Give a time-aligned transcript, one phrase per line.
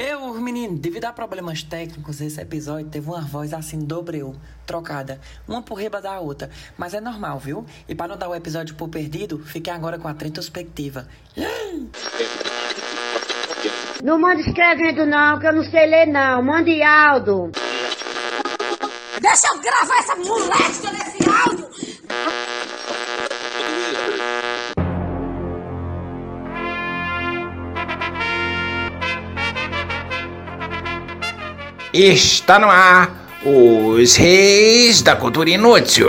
[0.00, 5.60] Eu, menino, devido a problemas técnicos, esse episódio teve uma voz assim, dobreu, trocada, uma
[5.60, 6.48] por riba da outra.
[6.76, 7.66] Mas é normal, viu?
[7.88, 11.08] E para não dar o episódio por perdido, fiquei agora com a retrospectiva.
[14.00, 16.44] Não manda escrevendo não, que eu não sei ler não.
[16.44, 17.50] Mande Aldo.
[19.20, 21.17] Deixa eu gravar essa moléstia nesse
[32.00, 33.10] Está no ar
[33.44, 36.06] os Reis da Cultura Inútil.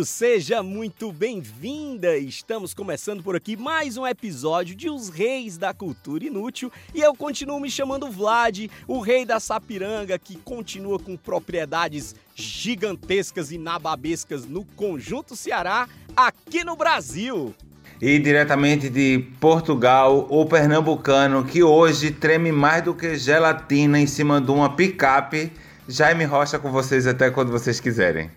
[0.00, 2.16] Bem-vindo, seja muito bem-vinda.
[2.16, 7.14] Estamos começando por aqui mais um episódio de Os Reis da Cultura Inútil e eu
[7.14, 14.46] continuo me chamando Vlad, o rei da Sapiranga, que continua com propriedades gigantescas e nababescas
[14.46, 17.54] no conjunto Ceará, aqui no Brasil.
[18.00, 24.40] E diretamente de Portugal, o pernambucano que hoje treme mais do que gelatina em cima
[24.40, 25.52] de uma picape.
[25.86, 28.30] Jaime Rocha com vocês até quando vocês quiserem.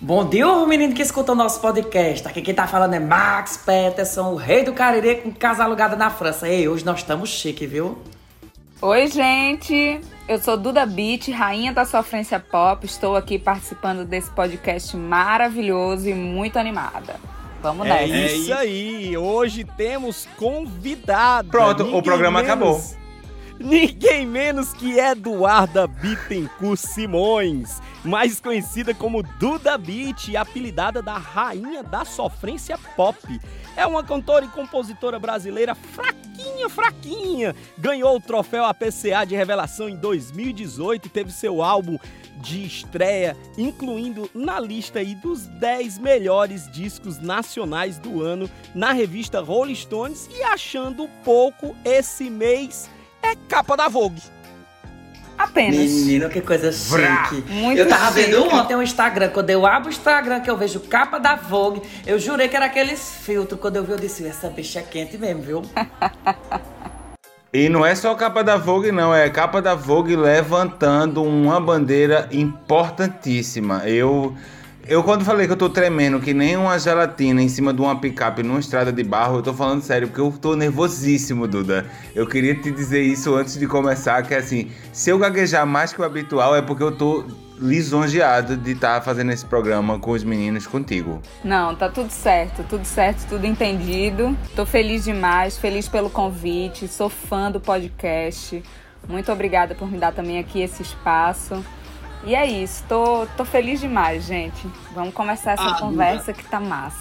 [0.00, 2.26] Bom dia, ô menino que escuta o nosso podcast.
[2.26, 6.08] Aqui quem tá falando é Max Peterson, o rei do Cariri com casa alugada na
[6.10, 6.48] França.
[6.48, 7.98] Ei, hoje nós estamos chique, viu?
[8.80, 10.00] Oi, gente.
[10.26, 12.86] Eu sou Duda Beat, rainha da sofrência pop.
[12.86, 17.16] Estou aqui participando desse podcast maravilhoso e muito animada.
[17.62, 18.34] Vamos É nessa.
[18.34, 21.46] isso aí, hoje temos convidada.
[21.46, 22.80] Pronto, o programa acabou.
[23.60, 32.06] Ninguém menos que Eduarda Bittencourt Simões, mais conhecida como Duda Beat apelidada da rainha da
[32.06, 33.38] sofrência pop.
[33.76, 37.54] É uma cantora e compositora brasileira fraquinha, fraquinha.
[37.76, 41.98] Ganhou o troféu APCA de revelação em 2018 e teve seu álbum
[42.38, 49.42] de estreia, incluindo na lista aí dos 10 melhores discos nacionais do ano na revista
[49.42, 52.88] Rolling Stones e achando pouco esse mês
[53.22, 54.22] é capa da Vogue.
[55.36, 55.74] Apenas.
[55.74, 57.42] Menino, que coisa chique.
[57.50, 58.30] Muito eu tava chique.
[58.30, 61.80] vendo ontem o Instagram, quando eu abro o Instagram, que eu vejo capa da Vogue,
[62.06, 63.58] eu jurei que era aqueles filtros.
[63.58, 65.62] Quando eu vi, eu disse, essa bicha é quente mesmo, viu?
[67.52, 72.28] E não é só capa da Vogue, não, é capa da Vogue levantando uma bandeira
[72.30, 73.82] importantíssima.
[73.88, 74.36] Eu,
[74.90, 78.00] eu quando falei que eu tô tremendo que nem uma gelatina em cima de uma
[78.00, 81.86] picape numa estrada de barro, eu tô falando sério, porque eu tô nervosíssimo, Duda.
[82.12, 86.00] Eu queria te dizer isso antes de começar, que assim, se eu gaguejar mais que
[86.00, 87.24] o habitual é porque eu tô
[87.56, 91.22] lisonjeado de estar fazendo esse programa com os meninos contigo.
[91.44, 94.36] Não, tá tudo certo, tudo certo, tudo entendido.
[94.56, 98.60] Tô feliz demais, feliz pelo convite, sou fã do podcast.
[99.08, 101.64] Muito obrigada por me dar também aqui esse espaço.
[102.22, 104.68] E é isso, tô, tô feliz demais, gente.
[104.94, 106.98] Vamos começar essa Ah, conversa que tá massa.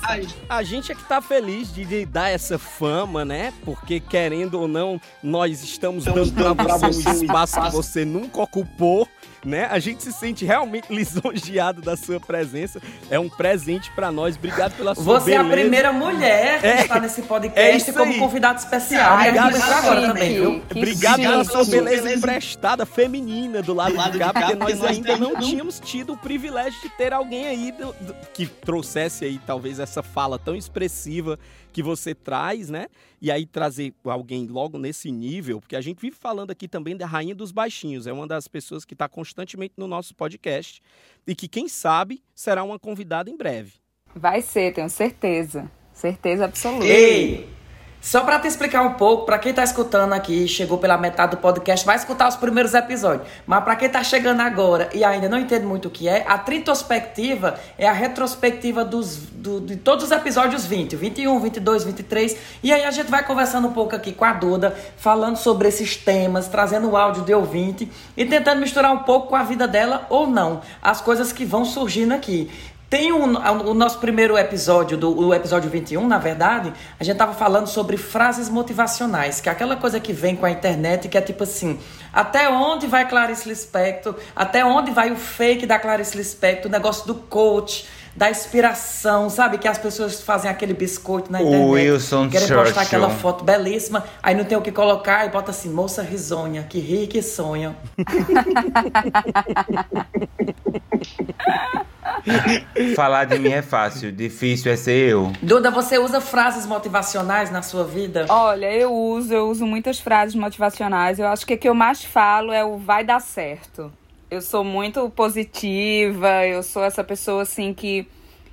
[0.47, 3.53] A gente é que tá feliz de lhe dar essa fama, né?
[3.65, 9.05] Porque querendo ou não, nós estamos dando pra você um espaço que você nunca ocupou,
[9.45, 9.67] né?
[9.71, 12.81] A gente se sente realmente lisonjeado da sua presença.
[13.09, 14.35] É um presente pra nós.
[14.35, 15.61] Obrigado pela sua Você é a beleza.
[15.61, 19.13] primeira mulher que É, está nesse é podcast isso como convidado especial.
[19.17, 20.61] Ai, e a gente que vai agora também, viu?
[20.75, 24.73] Obrigado pela sua beleza emprestada feminina do lado, Do lado de cá, de cá, porque
[24.75, 28.45] nós ainda não não- tínhamos tido o privilégio de ter alguém aí do- do- que
[28.45, 31.37] trouxesse aí talvez essa fala tão expressiva
[31.79, 32.87] que você traz, né?
[33.21, 37.05] E aí trazer alguém logo nesse nível, porque a gente vive falando aqui também da
[37.05, 40.81] rainha dos baixinhos, é uma das pessoas que está constantemente no nosso podcast
[41.25, 43.75] e que quem sabe será uma convidada em breve.
[44.13, 45.71] Vai ser, tenho certeza.
[45.93, 46.85] Certeza absoluta.
[46.85, 47.58] Ei!
[48.01, 51.37] Só pra te explicar um pouco, pra quem tá escutando aqui, chegou pela metade do
[51.37, 53.27] podcast, vai escutar os primeiros episódios.
[53.45, 56.37] Mas pra quem tá chegando agora e ainda não entende muito o que é, a
[56.37, 62.37] tritospectiva é a retrospectiva dos, do- de todos os episódios 20, 21, 22, 23.
[62.63, 65.97] E aí a gente vai conversando um pouco aqui com a Duda, falando sobre esses
[65.97, 70.07] temas, trazendo o áudio de ouvinte e tentando misturar um pouco com a vida dela
[70.09, 72.49] ou não, as coisas que vão surgindo aqui.
[72.89, 73.37] Tem um,
[73.69, 77.97] o nosso primeiro episódio, do, o episódio 21, na verdade, a gente tava falando sobre
[77.97, 81.79] frases motivacionais, que é aquela coisa que vem com a internet, que é tipo assim,
[82.11, 87.05] até onde vai Clarice Lispector, até onde vai o fake da Clarice Lispector, o negócio
[87.05, 89.57] do coach, da inspiração, sabe?
[89.57, 92.81] Que as pessoas fazem aquele biscoito na O internet, Winston querem postar Churchill.
[92.81, 96.79] aquela foto belíssima, aí não tem o que colocar e bota assim, moça risonha, que
[96.79, 97.75] ri e que sonha.
[102.95, 105.31] Falar de mim é fácil, difícil é ser eu.
[105.41, 108.25] Duda, você usa frases motivacionais na sua vida?
[108.29, 111.19] Olha, eu uso, eu uso muitas frases motivacionais.
[111.19, 113.91] Eu acho que o que eu mais falo é o vai dar certo.
[114.29, 118.07] Eu sou muito positiva, eu sou essa pessoa assim que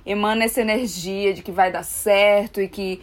[0.05, 3.01] emana essa energia de que vai dar certo e que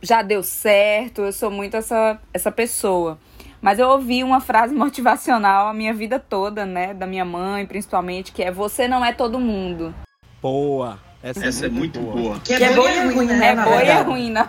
[0.00, 1.22] já deu certo.
[1.22, 3.18] Eu sou muito essa, essa pessoa.
[3.60, 6.94] Mas eu ouvi uma frase motivacional a minha vida toda, né?
[6.94, 9.92] Da minha mãe, principalmente, que é você não é todo mundo.
[10.40, 11.00] Boa.
[11.20, 12.38] Essa, Essa é muito boa.
[12.38, 13.48] Que é boa e ruim, né?
[13.48, 14.48] É boa e é ruim, né?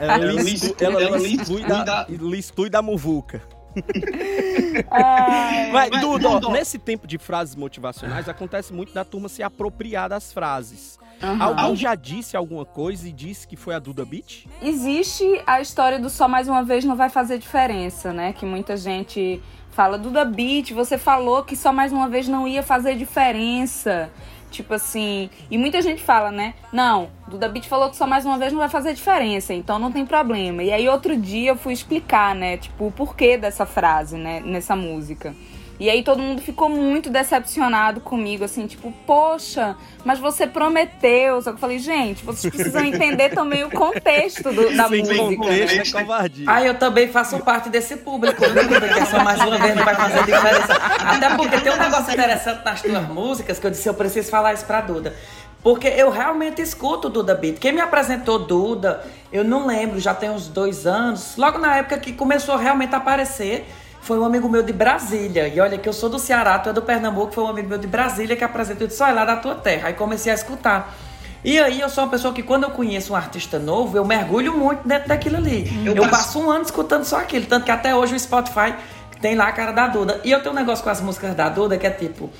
[0.00, 3.40] Ela, exclui- ela exclui da, da- lhe exclui da muvuca.
[4.90, 6.50] Ai, Mas, Mas, ó.
[6.50, 10.98] nesse tempo de frases motivacionais, acontece muito da turma se apropriar das frases.
[11.22, 11.42] aham.
[11.42, 14.46] Alguém já disse alguma coisa e disse que foi a Duda Beat?
[14.62, 18.32] Existe a história do só mais uma vez não vai fazer diferença, né?
[18.32, 22.62] Que muita gente fala, Duda Beat, você falou que só mais uma vez não ia
[22.62, 24.10] fazer diferença.
[24.50, 26.54] Tipo assim, e muita gente fala, né?
[26.72, 29.92] Não, Duda Beat falou que só mais uma vez não vai fazer diferença, então não
[29.92, 30.62] tem problema.
[30.62, 32.56] E aí outro dia eu fui explicar, né?
[32.56, 34.40] Tipo, o porquê dessa frase, né?
[34.40, 35.34] Nessa música.
[35.80, 41.40] E aí todo mundo ficou muito decepcionado comigo, assim, tipo, poxa, mas você prometeu.
[41.40, 45.36] Só que eu falei, gente, vocês precisam entender também o contexto do- da Sem música.
[45.36, 45.82] contexto né?
[45.86, 46.44] é covardia.
[46.48, 48.88] Ah, eu também faço parte desse público, Duda?
[48.88, 50.74] Que só mais uma vez não vai fazer diferença.
[50.74, 54.54] Até porque tem um negócio interessante nas tuas músicas que eu disse, eu preciso falar
[54.54, 55.14] isso pra Duda.
[55.62, 57.58] Porque eu realmente escuto Duda Beat.
[57.58, 61.36] Quem me apresentou Duda, eu não lembro, já tem uns dois anos.
[61.36, 63.64] Logo na época que começou realmente a aparecer,
[64.08, 65.48] foi um amigo meu de Brasília.
[65.48, 67.76] E olha que eu sou do Ceará, tu é do Pernambuco, foi um amigo meu
[67.76, 68.84] de Brasília que apresentou.
[68.84, 69.88] Eu disse, olha lá da tua terra.
[69.88, 70.96] Aí comecei a escutar.
[71.44, 74.56] E aí eu sou uma pessoa que quando eu conheço um artista novo, eu mergulho
[74.56, 75.70] muito dentro daquilo ali.
[75.84, 77.44] Eu, passo um ano escutando só aquilo.
[77.44, 78.74] Tanto que até hoje o Spotify
[79.20, 80.22] tem lá a cara da Duda.
[80.24, 82.30] E eu tenho um negócio com as músicas da Duda que é tipo.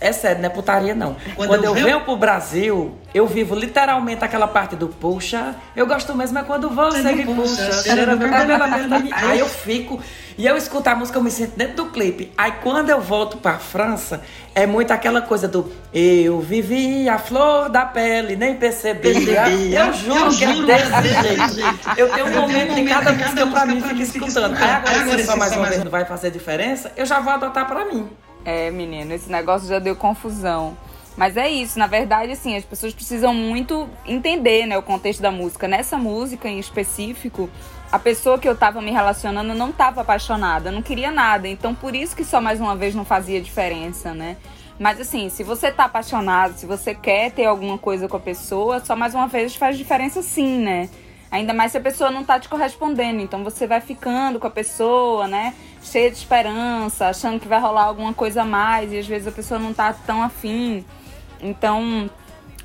[0.00, 1.16] É sério, não é putaria não.
[1.34, 5.54] Quando, eu venho pro Brasil, eu vivo literalmente aquela parte do puxa.
[5.74, 7.72] Eu gosto mesmo é quando você me puxa.
[7.82, 8.58] cheira meu minha-
[9.30, 10.00] Aí eu fico
[10.38, 12.32] e eu escuto a música, eu me sinto dentro do clipe.
[12.36, 14.20] Aí quando eu volto pra França,
[14.54, 19.48] é muito aquela coisa do eu vivi a flor da pele, nem percebia.
[19.86, 21.80] Eu juro que é desse jeito.
[21.96, 24.56] Eu tenho um momento em cada música pra mim, fico escutando.
[24.56, 27.66] Aí agora, se só mais uma vez não vai fazer diferença, eu já vou adotar
[27.66, 28.08] pra mim.
[28.46, 30.76] É, menino, esse negócio já deu confusão.
[31.16, 35.32] Mas é isso, na verdade, assim, as pessoas precisam muito entender, né, o contexto da
[35.32, 35.66] música.
[35.66, 37.50] Nessa música em específico,
[37.90, 41.48] a pessoa que eu tava me relacionando não tava apaixonada, não queria nada.
[41.48, 44.36] Então, por isso que só mais uma vez não fazia diferença, né?
[44.78, 48.78] Mas assim, se você tá apaixonado, se você quer ter alguma coisa com a pessoa,
[48.78, 50.88] só mais uma vez faz diferença sim, né?
[51.32, 53.20] Ainda mais se a pessoa não tá te correspondendo.
[53.20, 55.54] Então você vai ficando com a pessoa, né?
[55.90, 59.32] Cheia de esperança, achando que vai rolar alguma coisa a mais, e às vezes a
[59.32, 60.84] pessoa não tá tão afim.
[61.40, 62.10] Então,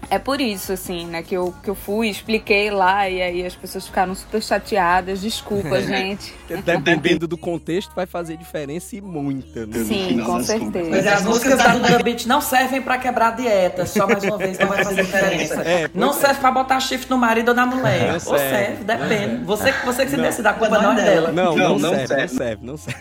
[0.09, 3.55] é por isso, assim, né, que eu, que eu fui, expliquei lá, e aí as
[3.55, 5.21] pessoas ficaram super chateadas.
[5.21, 6.33] Desculpa, gente.
[6.65, 9.83] Dependendo do contexto, vai fazer diferença e muita, né?
[9.85, 10.47] Sim, com contas.
[10.49, 11.13] Mas certeza.
[11.13, 14.67] as músicas da Duda Beat não servem pra quebrar dieta, só mais uma vez não
[14.67, 15.61] vai fazer diferença.
[15.61, 16.13] É, não é.
[16.13, 18.07] serve pra botar chifre no marido ou na mulher.
[18.07, 19.43] Não ou serve, depende.
[19.45, 21.31] Você, você que se decide, a culpa não é dela.
[21.31, 22.21] Não, não, Não, serve, serve.
[22.21, 22.99] não serve, não serve.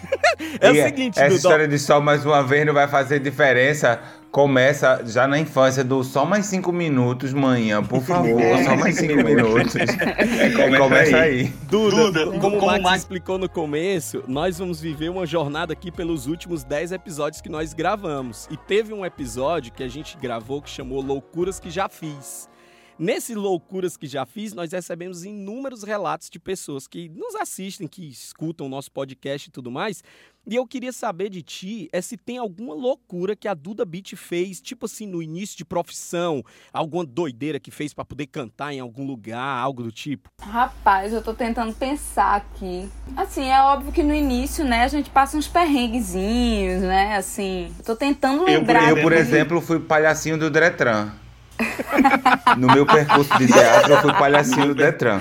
[0.60, 4.00] É o seguinte, essa história de só mais uma vez não vai fazer diferença.
[4.30, 9.16] Começa já na infância do só mais cinco minutos, manhã, por favor, só mais cinco
[9.24, 9.74] minutos.
[9.76, 11.46] É, começa aí.
[11.68, 15.26] Duda, Duda, como, como o Max, o Max- explicou no começo, nós vamos viver uma
[15.26, 18.46] jornada aqui pelos últimos 10 episódios que nós gravamos.
[18.52, 22.48] E teve um episódio que a gente gravou que chamou Loucuras que Já Fiz.
[22.96, 28.06] Nesse Loucuras que Já Fiz, nós recebemos inúmeros relatos de pessoas que nos assistem, que
[28.06, 30.04] escutam o nosso podcast e tudo mais.
[30.50, 34.16] E eu queria saber de ti é se tem alguma loucura que a Duda Beat
[34.16, 36.42] fez, tipo assim, no início de profissão,
[36.72, 40.28] alguma doideira que fez pra poder cantar em algum lugar, algo do tipo.
[40.42, 42.88] Rapaz, eu tô tentando pensar aqui.
[43.16, 47.14] Assim, é óbvio que no início, né, a gente passa uns perrenguezinhos, né?
[47.14, 48.90] Assim, eu tô tentando Eu, lembrar.
[48.90, 51.12] Eu, por exemplo, fui palhacinho do Detran.
[52.58, 55.20] No meu percurso de teatro, eu fui palhacinho do Detran.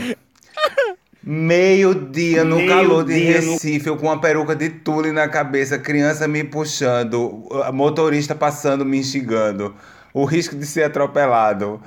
[1.22, 5.78] Meio-dia no Meio calor de no- Recife, eu com uma peruca de tule na cabeça,
[5.78, 9.76] criança me puxando, motorista passando me instigando,
[10.14, 11.82] o risco de ser atropelado.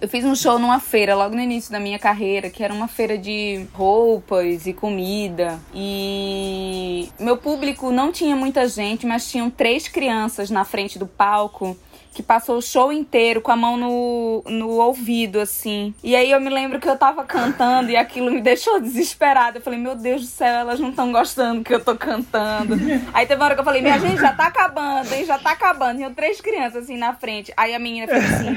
[0.00, 2.88] Eu fiz um show numa feira logo no início da minha carreira, que era uma
[2.88, 5.60] feira de roupas e comida.
[5.74, 11.76] E meu público não tinha muita gente, mas tinham três crianças na frente do palco
[12.12, 15.94] que passou o show inteiro com a mão no, no ouvido, assim.
[16.02, 19.58] E aí eu me lembro que eu tava cantando e aquilo me deixou desesperada.
[19.58, 22.76] Eu falei, meu Deus do céu, elas não estão gostando que eu tô cantando.
[23.14, 25.24] Aí teve uma hora que eu falei, minha gente, já tá acabando, hein?
[25.24, 25.96] Já tá acabando.
[25.96, 27.52] Tinham três crianças assim na frente.
[27.56, 28.56] Aí a menina fez assim.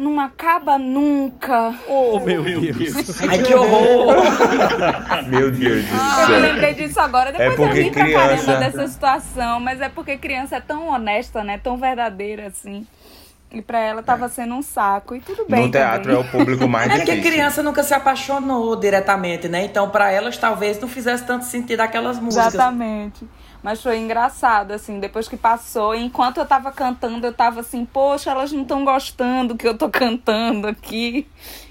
[0.00, 1.74] Não acaba nunca.
[1.86, 3.20] Oh, meu Deus.
[3.28, 4.16] Ai, que horror!
[5.28, 8.44] Meu Deus do Ah, eu lembrei disso agora, depois É porque eu ri pra criança-
[8.46, 11.58] caramba dessa situação, mas é porque criança é tão honesta, né?
[11.62, 12.86] Tão verdadeira assim.
[13.52, 15.14] E pra ela tava sendo um saco.
[15.14, 15.66] E tudo bem.
[15.66, 16.28] No teatro é também.
[16.28, 17.22] o público mais É difícil.
[17.30, 19.64] criança nunca se apaixonou diretamente, né?
[19.64, 22.54] Então, pra elas, talvez não fizesse tanto sentido aquelas músicas.
[22.54, 23.26] Exatamente.
[23.62, 28.30] Mas foi engraçado, assim, depois que passou, enquanto eu tava cantando, eu tava assim, poxa,
[28.30, 31.26] elas não estão gostando que eu tô cantando aqui.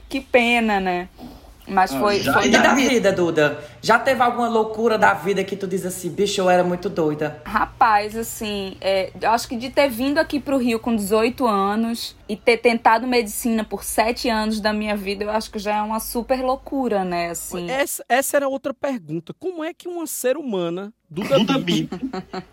[0.08, 1.10] Que pena, né?
[1.70, 2.20] Mas foi.
[2.22, 3.64] já- foi E da vida, Duda?
[3.82, 7.42] Já teve alguma loucura da vida que tu diz assim, bicho, eu era muito doida?
[7.46, 12.16] Rapaz, assim, é, eu acho que de ter vindo aqui pro Rio com 18 anos
[12.28, 15.82] e ter tentado medicina por 7 anos da minha vida, eu acho que já é
[15.82, 17.30] uma super loucura, né?
[17.30, 17.70] Assim.
[17.70, 19.34] Essa, essa era outra pergunta.
[19.40, 21.90] Como é que uma ser humana, Duda, Duda Beat,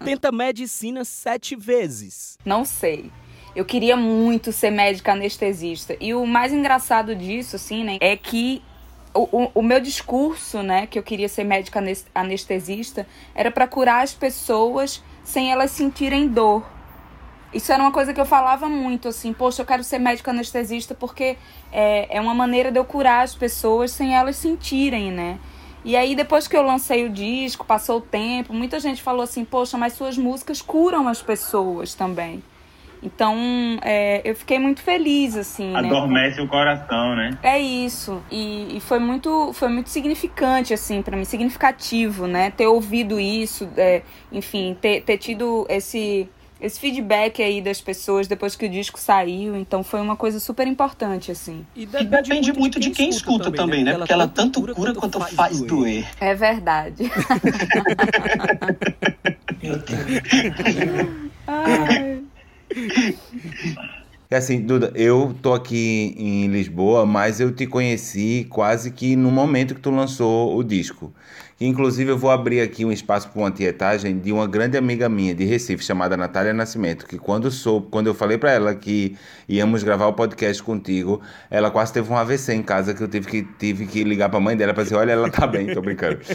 [0.05, 2.39] tenta medicina sete vezes?
[2.45, 3.11] Não sei.
[3.55, 5.97] Eu queria muito ser médica anestesista.
[5.99, 8.63] E o mais engraçado disso, assim, né, é que
[9.17, 14.03] o, o, meu discurso, né, que eu queria ser médica anes- anestesista, era para curar
[14.03, 16.65] as pessoas sem elas sentirem dor.
[17.53, 20.95] Isso era uma coisa que eu falava muito, assim, poxa, eu quero ser médica anestesista
[20.95, 21.37] porque
[21.73, 25.39] é, é uma maneira de eu curar as pessoas sem elas sentirem, né?
[25.85, 29.45] E aí, depois que eu lancei o disco, passou o tempo, muita gente falou assim,
[29.45, 32.43] poxa, mas suas músicas curam as pessoas também.
[33.07, 33.37] Então,
[33.83, 35.79] é, eu fiquei muito feliz, assim, né?
[35.79, 37.39] Adormece o coração, né?
[37.41, 38.21] É isso.
[38.33, 42.51] E, e foi muito foi muito significante, assim, pra mim, significativo, né?
[42.51, 46.29] Ter ouvido isso, é, enfim, ter, ter tido esse,
[46.61, 49.55] esse feedback aí das pessoas depois que o disco saiu.
[49.55, 51.65] Então foi uma coisa super importante, assim.
[51.77, 53.95] E E depende muito de quem escuta também, né?
[53.95, 56.05] Porque ela tanto cura quanto faz doer.
[56.21, 57.05] É verdade.
[59.63, 60.21] Meu Deus.
[61.47, 62.26] Ai.
[64.29, 69.31] É assim, Duda, eu tô aqui em Lisboa, mas eu te conheci quase que no
[69.31, 71.15] momento que tu lançou o disco.
[71.61, 75.35] Inclusive, eu vou abrir aqui um espaço para uma tietagem de uma grande amiga minha
[75.35, 79.17] de Recife, chamada Natália Nascimento, que quando, sou, quando eu falei para ela que
[79.49, 81.21] íamos gravar o podcast contigo,
[81.51, 84.39] ela quase teve um AVC em casa, que eu tive que, tive que ligar pra
[84.39, 86.19] mãe dela para dizer, olha, ela tá bem, tô brincando.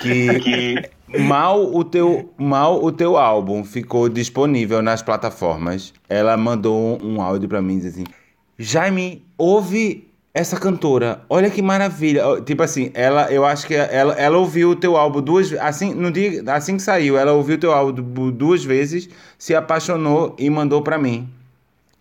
[0.00, 5.92] Que, Que Mal o teu, mal o teu álbum ficou disponível nas plataformas.
[6.08, 8.14] Ela mandou um, áudio pra mim dizendo assim:
[8.56, 11.22] Jaime, ouve essa cantora.
[11.28, 12.22] Olha que maravilha.
[12.44, 16.10] Tipo assim, ela, eu acho que ela, ela ouviu o teu álbum duas assim no
[16.10, 19.08] dia assim que saiu, ela ouviu o teu álbum du- duas vezes,
[19.38, 21.28] se apaixonou e mandou pra mim.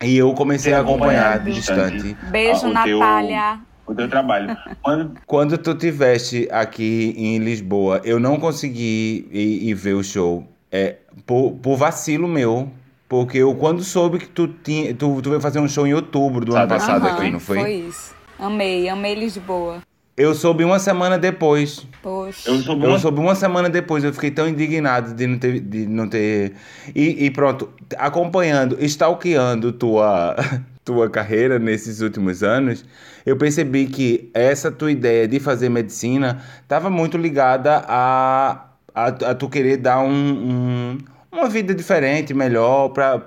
[0.01, 2.15] E eu comecei a acompanhar distante.
[2.31, 3.59] Beijo, Ah, o teu- Natália.
[3.85, 4.55] o teu trabalho.
[4.81, 10.47] Quando, Quando tu tiveste aqui em Lisboa, eu não consegui ir, ir ver o show.
[10.71, 12.69] É, por, por vacilo meu.
[13.09, 16.45] Porque eu, quando soube que tu, tinha, tu, tu veio fazer um show em outubro
[16.45, 16.73] do ano Sabe.
[16.73, 17.59] passado Aham, aqui, não foi?
[17.59, 18.13] Foi isso.
[18.39, 19.81] Amei, amei Lisboa.
[20.15, 21.85] Eu soube uma semana depois.
[22.01, 22.49] Poxa.
[22.49, 25.59] eu soube Eu uma soube uma semana depois, eu fiquei tão indignado de não ter.
[25.61, 26.53] De não ter...
[26.93, 30.35] E, e pronto, acompanhando, stalkeando tua,
[30.83, 32.83] tua carreira nesses últimos anos,
[33.25, 39.35] eu percebi que essa tua ideia de fazer medicina estava muito ligada a, a, a
[39.35, 40.09] tu querer dar um.
[40.11, 40.97] um-
[41.31, 43.19] uma vida diferente, melhor para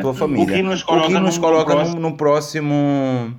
[0.00, 0.44] tua família.
[0.44, 3.34] O que nos coloca O que nos no- coloca no no, no próximo.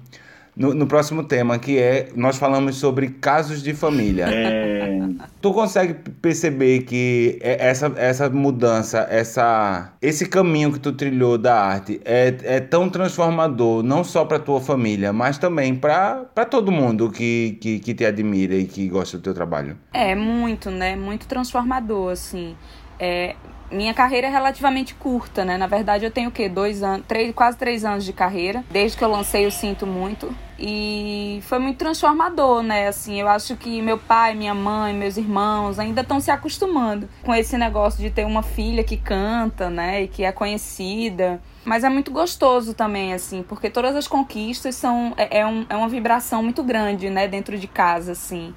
[0.60, 4.25] No, no próximo tema, que é nós falamos sobre casos de família.
[4.30, 5.00] é,
[5.42, 11.56] Tu consegue perceber que é- essa, essa mudança, essa, esse caminho que tu trilhou da
[11.63, 17.10] arte é, é tão transformador, não só para tua família, mas também para todo mundo
[17.10, 19.78] que, que, que te admira e que gosta do teu trabalho?
[19.94, 20.94] É, muito, né?
[20.94, 22.54] Muito transformador, assim.
[23.00, 23.34] É,
[23.72, 25.58] minha carreira é relativamente curta, né?
[25.58, 26.50] Na verdade, eu tenho o quê?
[26.50, 28.64] Dois anos, três, quase três anos de carreira.
[28.70, 30.34] Desde que eu lancei, eu sinto muito.
[30.58, 32.88] E foi muito transformador, né?
[32.88, 37.34] Assim, eu acho que meu pai, minha mãe, meus irmãos ainda estão se acostumando com
[37.34, 40.04] esse negócio de ter uma filha que canta, né?
[40.04, 41.42] E que é conhecida.
[41.64, 45.14] Mas é muito gostoso também, assim, porque todas as conquistas são.
[45.16, 47.28] É, é, um, é uma vibração muito grande, né?
[47.28, 48.54] Dentro de casa, assim.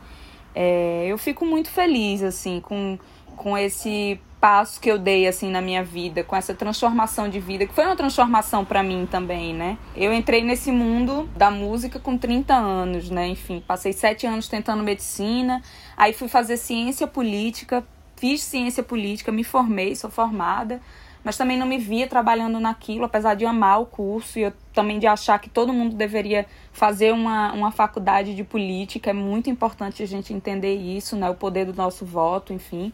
[0.54, 2.98] É, eu fico muito feliz, assim, com,
[3.36, 7.64] com esse passo que eu dei, assim, na minha vida, com essa transformação de vida,
[7.64, 9.78] que foi uma transformação pra mim também, né?
[9.94, 13.28] Eu entrei nesse mundo da música com 30 anos, né?
[13.28, 15.62] Enfim, passei sete anos tentando medicina,
[15.96, 17.84] aí fui fazer ciência política,
[18.16, 20.80] fiz ciência política, me formei, sou formada,
[21.22, 24.98] mas também não me via trabalhando naquilo, apesar de amar o curso e eu também
[24.98, 29.10] de achar que todo mundo deveria fazer uma, uma faculdade de política.
[29.10, 31.30] É muito importante a gente entender isso, né?
[31.30, 32.92] O poder do nosso voto, enfim.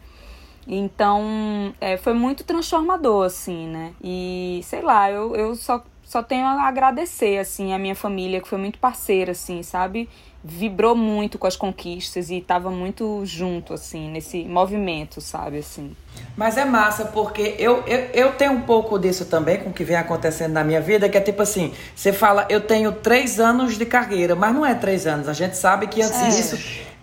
[0.71, 3.91] Então, é, foi muito transformador, assim, né?
[4.03, 8.47] E, sei lá, eu, eu só, só tenho a agradecer, assim, a minha família, que
[8.47, 10.07] foi muito parceira, assim, sabe?
[10.43, 15.95] Vibrou muito com as conquistas e tava muito junto, assim, nesse movimento, sabe, assim.
[16.37, 19.83] Mas é massa, porque eu, eu, eu tenho um pouco disso também com o que
[19.83, 23.77] vem acontecendo na minha vida, que é tipo assim, você fala, eu tenho três anos
[23.77, 25.27] de carreira, mas não é três anos.
[25.27, 26.29] A gente sabe que antes É.
[26.29, 26.57] disso,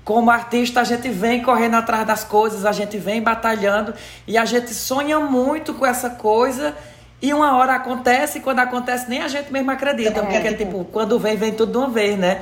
[0.06, 3.92] como artista, a gente vem correndo atrás das coisas, a gente vem batalhando
[4.24, 6.76] e a gente sonha muito com essa coisa.
[7.20, 11.18] E uma hora acontece, e quando acontece, nem a gente mesmo acredita, porque, tipo, quando
[11.18, 12.40] vem, vem tudo de uma vez, né?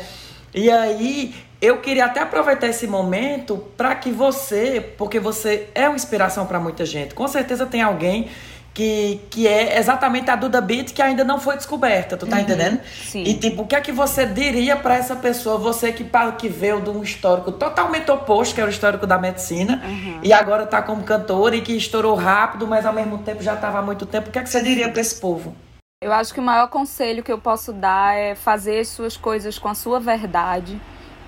[0.52, 5.97] E aí, eu queria até aproveitar esse momento para que você, porque você é uma
[5.97, 7.14] inspiração para muita gente.
[7.14, 8.28] Com certeza tem alguém
[8.75, 12.43] que, que é exatamente a Duda Beat que ainda não foi descoberta, tu tá Uhum,
[12.43, 12.81] entendendo?
[12.85, 13.23] sim.
[13.23, 16.04] E tipo, o que é que você diria para essa pessoa, você que,
[16.38, 20.19] que veio de um histórico totalmente oposto, que era o histórico da medicina, Uhum.
[20.23, 23.78] e agora tá como cantora e que estourou rápido, mas ao mesmo tempo já tava
[23.78, 24.28] há muito tempo.
[24.28, 25.54] O que é que você diria para esse povo?
[26.02, 29.59] Eu acho que o maior conselho que eu posso dar é fazer as suas coisas
[29.59, 30.78] com a sua verdade.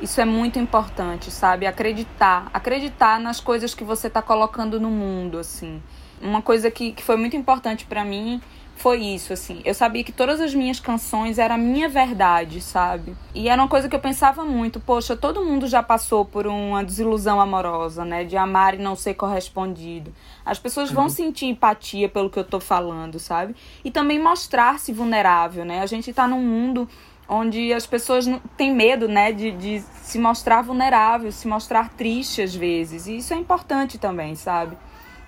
[0.02, 1.64] Isso é muito importante, sabe?
[1.66, 2.50] Acreditar.
[2.52, 5.80] Acreditar nas coisas que você tá colocando no mundo, assim.
[6.20, 8.40] Uma coisa que, que foi muito importante pra mim
[8.76, 9.62] foi isso, assim.
[9.64, 13.16] Eu sabia que todas as minhas canções eram a minha verdade, sabe?
[13.34, 14.78] E era uma coisa que eu pensava muito.
[14.78, 18.22] Poxa, todo mundo já passou por uma desilusão amorosa, né?
[18.22, 20.12] De amar e não ser correspondido.
[20.44, 23.56] As pessoas vão sentir empatia pelo que eu tô falando, sabe?
[23.82, 25.80] E também mostrar-se vulnerável, né?
[25.80, 26.86] A gente tá num mundo
[27.28, 32.54] onde as pessoas têm medo, né, de, de se mostrar vulnerável, se mostrar triste às
[32.54, 33.06] vezes.
[33.06, 34.76] E isso é importante também, sabe?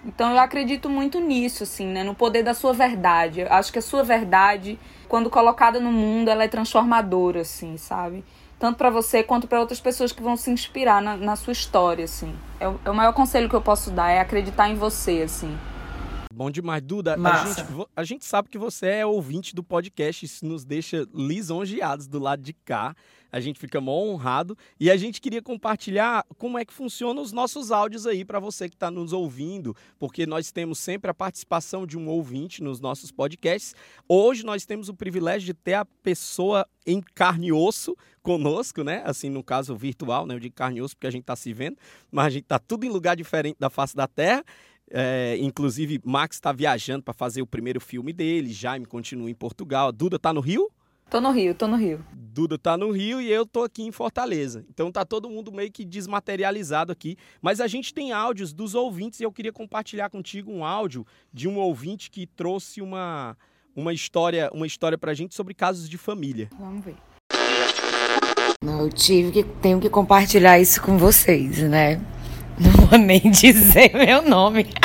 [0.05, 2.05] Então eu acredito muito nisso, assim, né?
[2.05, 3.40] No poder da sua verdade.
[3.40, 4.78] Eu acho que a sua verdade,
[5.09, 8.25] quando colocada no mundo, ela é transformadora, assim, sabe?
[8.59, 12.05] Tanto pra você quanto pra outras pessoas que vão se inspirar na, na sua história,
[12.05, 12.35] assim.
[12.61, 15.57] É é o maior conselho que eu posso dar, é acreditar em você, assim.
[16.38, 17.16] Bom demais, Duda.
[17.16, 22.07] A gente, a gente sabe que você é ouvinte do podcast, isso nos deixa lisonjeados
[22.07, 22.95] do lado de cá.
[23.33, 27.33] A gente fica mó honrado e a gente queria compartilhar como é que funcionam os
[27.33, 31.85] nossos áudios aí para você que está nos ouvindo, porque nós temos sempre a participação
[31.85, 33.75] de um ouvinte nos nossos podcasts.
[34.09, 39.03] Hoje nós temos o privilégio de ter a pessoa em carne e osso conosco, né?
[39.05, 40.38] Assim, no caso virtual, né?
[40.38, 41.77] Digo carne e osso porque a gente está se vendo,
[42.12, 44.44] mas a gente tá tudo em lugar diferente da face da Terra.
[44.90, 49.88] É, inclusive, Max está viajando para fazer o primeiro filme dele, Jaime continua em Portugal,
[49.88, 50.70] a Duda tá no Rio?
[51.11, 52.05] Tô no Rio, tô no Rio.
[52.12, 54.62] Duda tá no Rio e eu tô aqui em Fortaleza.
[54.68, 57.16] Então tá todo mundo meio que desmaterializado aqui.
[57.40, 61.48] Mas a gente tem áudios dos ouvintes e eu queria compartilhar contigo um áudio de
[61.48, 63.38] um ouvinte que trouxe uma,
[63.74, 66.51] uma história uma história pra gente sobre casos de família.
[66.59, 66.96] Vamos ver.
[68.62, 71.98] Não, eu tive que tenho que compartilhar isso com vocês, né?
[72.59, 74.66] Não vou nem dizer meu nome.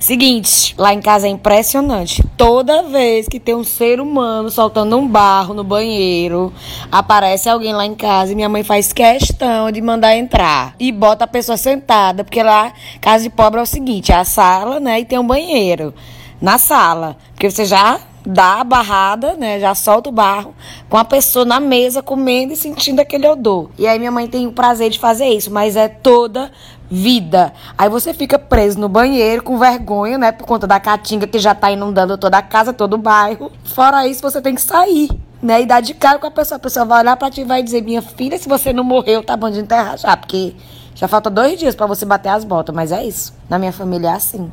[0.00, 2.22] Seguinte, lá em casa é impressionante.
[2.36, 6.52] Toda vez que tem um ser humano soltando um barro no banheiro,
[6.92, 10.74] aparece alguém lá em casa e minha mãe faz questão de mandar entrar.
[10.78, 14.24] E bota a pessoa sentada, porque lá, casa de pobre é o seguinte, é a
[14.24, 15.92] sala, né, e tem um banheiro
[16.40, 17.16] na sala.
[17.32, 19.60] Porque você já dá a barrada, né?
[19.60, 20.54] Já solta o barro
[20.88, 23.70] com a pessoa na mesa comendo e sentindo aquele odor.
[23.78, 26.50] E aí minha mãe tem o prazer de fazer isso, mas é toda
[26.90, 27.52] vida.
[27.78, 30.32] Aí você fica preso no banheiro com vergonha, né?
[30.32, 33.52] Por conta da caatinga que já tá inundando toda a casa, todo o bairro.
[33.64, 35.08] Fora isso, você tem que sair.
[35.42, 36.56] Né, e dar de cara com a pessoa.
[36.56, 39.22] A pessoa vai olhar pra ti e vai dizer: Minha filha, se você não morreu,
[39.22, 40.16] tá bom de enterrar já.
[40.16, 40.54] Porque
[40.94, 42.74] já falta dois dias pra você bater as botas.
[42.74, 43.34] Mas é isso.
[43.48, 44.50] Na minha família é assim.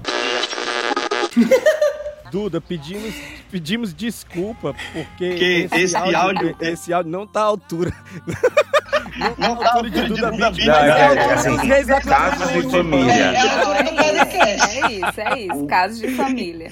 [2.32, 3.14] Duda, pedimos,
[3.52, 7.94] pedimos desculpa porque Que esse áudio- esse áudio não tá à altura.
[9.38, 10.66] Não tá altura de Duda Beat.
[10.66, 13.14] Não, é, é, é assim, é exatamente casos de família.
[13.14, 14.44] É.
[14.50, 15.66] É isso, é isso.
[15.68, 16.72] Casos de família.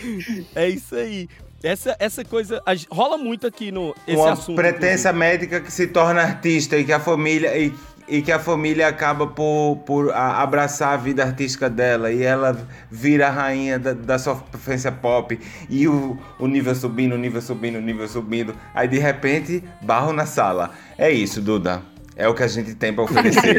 [0.56, 1.30] É isso aí.
[1.64, 4.56] Essa, essa coisa a rola muito aqui no esse Uma assunto.
[4.56, 7.72] pretensa médica que se torna artista e que a família e,
[8.12, 13.28] e que a família acaba por, por abraçar a vida artística dela e ela vira
[13.28, 17.82] a rainha da, da sofrência pop e o, o nível subindo, o nível subindo, o
[17.82, 18.54] nível subindo.
[18.76, 20.72] Aí de repente, barro na sala.
[20.98, 21.82] É isso, Duda.
[22.18, 23.56] É o que a gente tem pra oferecer.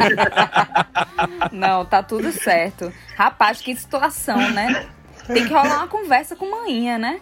[1.51, 2.93] Não, tá tudo certo.
[3.17, 4.85] Rapaz, que situação, né?
[5.25, 7.19] Tem que rolar uma conversa com manhinha, né?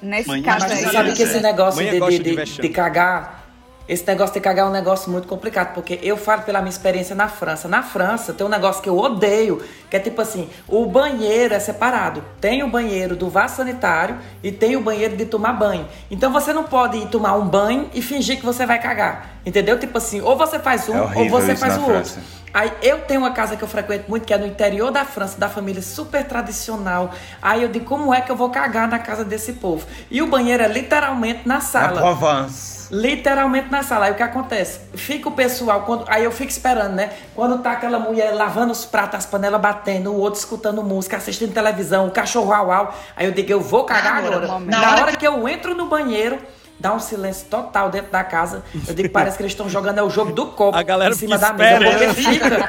[0.00, 0.90] Nesse caso aí.
[0.90, 3.43] sabe que esse negócio de, de, de de cagar.
[3.86, 7.14] Esse negócio de cagar é um negócio muito complicado, porque eu falo pela minha experiência
[7.14, 7.68] na França.
[7.68, 11.60] Na França tem um negócio que eu odeio, que é tipo assim, o banheiro é
[11.60, 12.24] separado.
[12.40, 15.86] Tem o banheiro do vaso sanitário e tem o banheiro de tomar banho.
[16.10, 19.34] Então você não pode ir tomar um banho e fingir que você vai cagar.
[19.44, 19.78] Entendeu?
[19.78, 22.18] Tipo assim, ou você faz um, É ou você faz na o França.
[22.18, 22.44] outro.
[22.54, 25.38] Aí eu tenho uma casa que eu frequento muito, que é no interior da França,
[25.38, 27.10] da família super tradicional.
[27.42, 29.86] Aí eu digo, como é que eu vou cagar na casa desse povo?
[30.10, 32.00] E o banheiro é literalmente na Na sala.
[32.00, 32.73] Provence.
[32.94, 34.06] Literalmente na sala.
[34.06, 34.80] Aí o que acontece?
[34.94, 37.10] Fica o pessoal, quando, aí eu fico esperando, né?
[37.34, 41.52] Quando tá aquela mulher lavando os pratos, as panelas batendo, o outro escutando música, assistindo
[41.52, 42.94] televisão, o cachorro au au.
[43.16, 44.46] Aí eu digo, eu vou cagar Agora.
[44.46, 46.38] Na Na hora hora que eu entro no banheiro,
[46.78, 48.62] dá um silêncio total dentro da casa.
[48.86, 51.16] Eu digo, parece que eles estão jogando é o jogo do copo A galera em
[51.16, 51.84] cima da mesa.
[51.84, 52.68] Porque fica.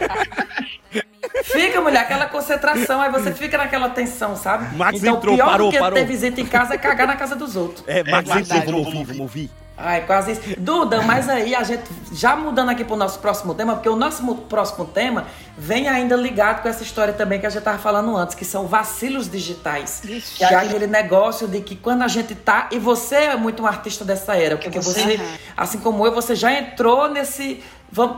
[1.44, 4.76] Fica, mulher, aquela concentração, aí você fica naquela tensão, sabe?
[4.76, 5.98] Max então, entrou, pior parou, do que parou.
[5.98, 7.84] ter visita em casa é cagar na casa dos outros.
[7.88, 9.65] É, Max Max entrou, vamos ouvir, vamos ouvir.
[9.78, 10.42] Ai, quase isso.
[10.58, 14.24] Duda, mas aí a gente, já mudando aqui pro nosso próximo tema, porque o nosso
[14.50, 15.26] próximo tema
[15.58, 18.68] vem ainda ligado com essa história também que a gente tava falando antes, que são
[18.68, 20.02] vacilos digitais.
[20.38, 23.68] Que é aquele negócio de que quando a gente tá, e você é muito um
[23.68, 25.20] artista dessa era, porque você,
[25.58, 27.62] assim como eu, você já entrou nesse.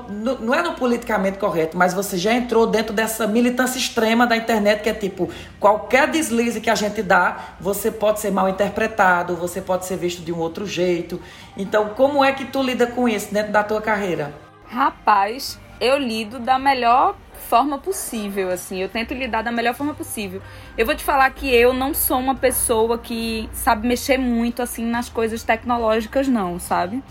[0.10, 4.82] Não é no politicamente correto, mas você já entrou dentro dessa militância extrema da internet,
[4.82, 9.62] que é tipo, qualquer deslize que a gente dá, você pode ser mal interpretado, você
[9.62, 11.22] pode ser visto de um outro jeito.
[11.56, 14.34] Então, como é que tu lida com isso dentro da tua carreira?
[14.66, 17.16] Rapaz, eu lido da melhor
[17.48, 18.82] forma possível, assim.
[18.82, 20.42] Eu tento lidar da melhor forma possível.
[20.78, 24.86] Eu vou te falar que eu não sou uma pessoa que sabe mexer muito, assim,
[24.86, 27.02] nas coisas tecnológicas, não, sabe?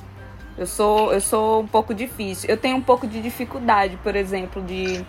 [0.58, 2.48] Eu sou, eu sou um pouco difícil.
[2.48, 5.04] Eu tenho um pouco de dificuldade, por exemplo, de.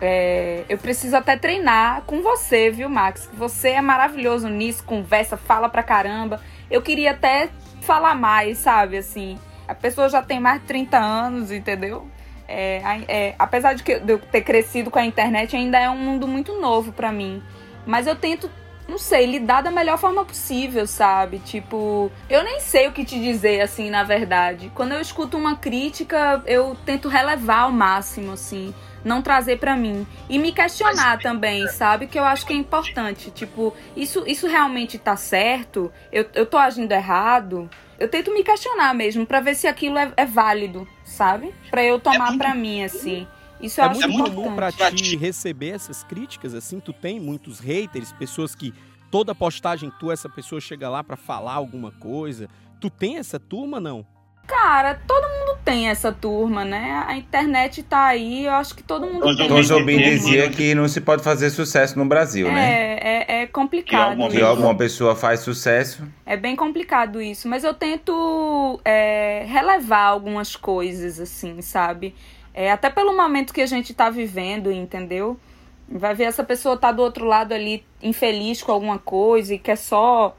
[0.00, 3.28] é, eu preciso até treinar com você, viu, Max?
[3.34, 6.40] Você é maravilhoso nisso, conversa, fala pra caramba.
[6.70, 7.50] Eu queria até
[7.82, 8.96] falar mais, sabe?
[8.96, 12.06] Assim, a pessoa já tem mais de 30 anos, entendeu?
[12.48, 15.98] É, é, apesar de, que, de eu ter crescido com a internet, ainda é um
[15.98, 17.42] mundo muito novo pra mim.
[17.84, 18.50] Mas eu tento,
[18.88, 21.38] não sei, lidar da melhor forma possível, sabe?
[21.40, 24.70] Tipo, eu nem sei o que te dizer, assim, na verdade.
[24.74, 28.72] Quando eu escuto uma crítica, eu tento relevar ao máximo, assim.
[29.04, 30.06] Não trazer pra mim.
[30.28, 32.06] E me questionar também, sabe?
[32.06, 33.30] Que eu acho que é importante.
[33.30, 35.92] Tipo, isso, isso realmente tá certo?
[36.10, 37.68] Eu, eu tô agindo errado?
[37.98, 41.54] Eu tento me questionar mesmo, pra ver se aquilo é, é válido, sabe?
[41.70, 43.26] Pra eu tomar pra mim, assim.
[43.60, 45.02] Isso É acho muito comum pra importante.
[45.02, 48.72] ti receber essas críticas, assim, tu tem muitos haters, pessoas que
[49.10, 52.48] toda postagem tua, essa pessoa chega lá pra falar alguma coisa.
[52.80, 54.04] Tu tem essa turma, não?
[54.46, 57.04] Cara, todo mundo tem essa turma, né?
[57.08, 59.48] A internet tá aí, eu acho que todo mundo Tom tem.
[59.48, 62.94] Tom Jobim Jobim dizia que não se pode fazer sucesso no Brasil, né?
[63.00, 64.28] É, é, é complicado.
[64.28, 66.06] Que alguma pessoa faz sucesso.
[66.24, 72.14] É bem complicado isso, mas eu tento é, relevar algumas coisas, assim, sabe?
[72.56, 75.38] É, até pelo momento que a gente tá vivendo, entendeu?
[75.86, 79.76] Vai ver essa pessoa tá do outro lado ali infeliz com alguma coisa e quer
[79.76, 80.34] só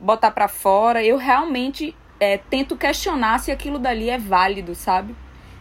[0.00, 1.04] botar pra fora.
[1.04, 5.14] Eu realmente é, tento questionar se aquilo dali é válido, sabe?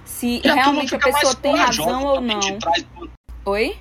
[0.04, 2.40] Se E a realmente a mais pessoa tem razão ou não.
[3.46, 3.78] Oi?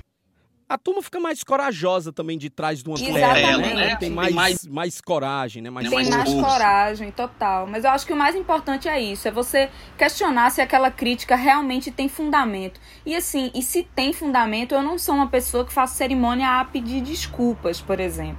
[0.69, 3.73] A turma fica mais corajosa também de trás de uma tela, né?
[3.73, 3.89] né?
[3.89, 4.67] Tem Tem mais, mais...
[4.67, 5.71] mais- coragem, né?
[5.71, 7.65] Mais Tem mais mais coragem, total.
[7.65, 11.35] Mas eu acho que o mais importante é isso, é você questionar se aquela crítica
[11.35, 12.79] realmente tem fundamento.
[13.03, 16.63] E assim, e se tem fundamento, eu não sou uma pessoa que faço cerimônia a
[16.65, 18.37] pedir desculpas, por exemplo.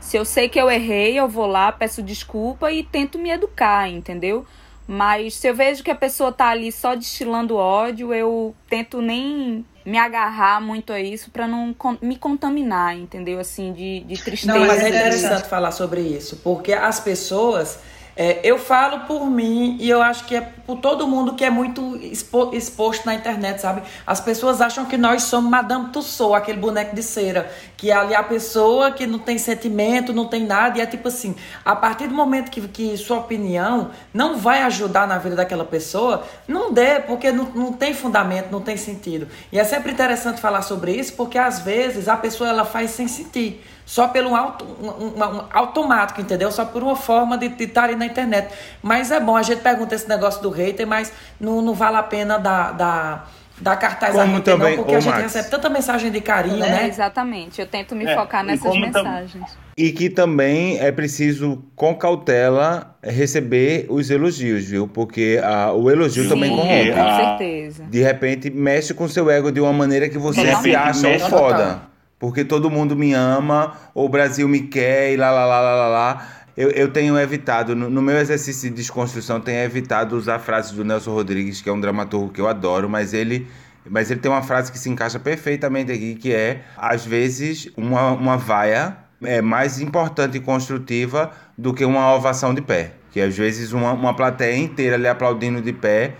[0.00, 3.86] Se eu sei que eu errei, eu vou lá, peço desculpa e tento me educar,
[3.90, 4.46] entendeu?
[4.86, 9.64] Mas se eu vejo que a pessoa tá ali só destilando ódio, eu tento nem
[9.84, 13.38] me agarrar muito a isso pra não me contaminar, entendeu?
[13.38, 14.58] Assim, de, de tristeza.
[14.58, 17.78] Não, mas é interessante falar sobre isso, porque as pessoas.
[18.16, 21.50] É, eu falo por mim e eu acho que é por todo mundo que é
[21.50, 23.82] muito expo- exposto na internet, sabe?
[24.06, 28.14] As pessoas acham que nós somos Madame Tussauds, aquele boneco de cera, que é ali
[28.14, 32.06] a pessoa que não tem sentimento, não tem nada, e é tipo assim, a partir
[32.08, 37.00] do momento que, que sua opinião não vai ajudar na vida daquela pessoa, não dê,
[37.00, 39.28] porque não, não tem fundamento, não tem sentido.
[39.52, 43.06] E é sempre interessante falar sobre isso, porque às vezes a pessoa ela faz sem
[43.06, 46.50] sentir só pelo auto, um, um- um automático, entendeu?
[46.50, 48.48] Só por uma forma de estar ali na internet.
[48.82, 52.02] Mas é bom, a gente pergunta esse negócio do hater, mas não, não vale a
[52.02, 55.22] pena dar, dar, dar cartaz a Como hater, também, não, porque a gente Max.
[55.24, 56.88] recebe tanta mensagem de carinho, É, né?
[56.88, 57.60] exatamente.
[57.60, 59.66] Eu tento me É, focar nessas tam- mensagens.
[59.78, 64.88] E que também é preciso, com cautela, receber os elogios, viu?
[64.88, 66.92] Porque ah, o elogio Sim, também corrompe.
[66.92, 67.16] com Ah.
[67.36, 67.84] certeza.
[67.84, 71.82] De repente, mexe com seu ego de uma maneira que você se acha foda.
[72.18, 75.74] Porque todo mundo me ama, ou o Brasil me quer, e lá, lá, lá, lá,
[75.74, 76.26] lá, lá.
[76.56, 80.84] Eu, eu tenho evitado, no, no, meu exercício de desconstrução, tenho evitado usar frases do
[80.84, 83.46] Nelson Rodrigues, que é um dramaturgo que eu adoro, mas ele,
[83.88, 88.12] mas ele tem uma frase que se encaixa perfeitamente aqui, que é, às vezes, uma,
[88.12, 92.92] uma vaia é mais importante e construtiva do que uma ovação de pé.
[93.10, 96.14] Que às vezes uma, uma plateia inteira ali aplaudindo de pé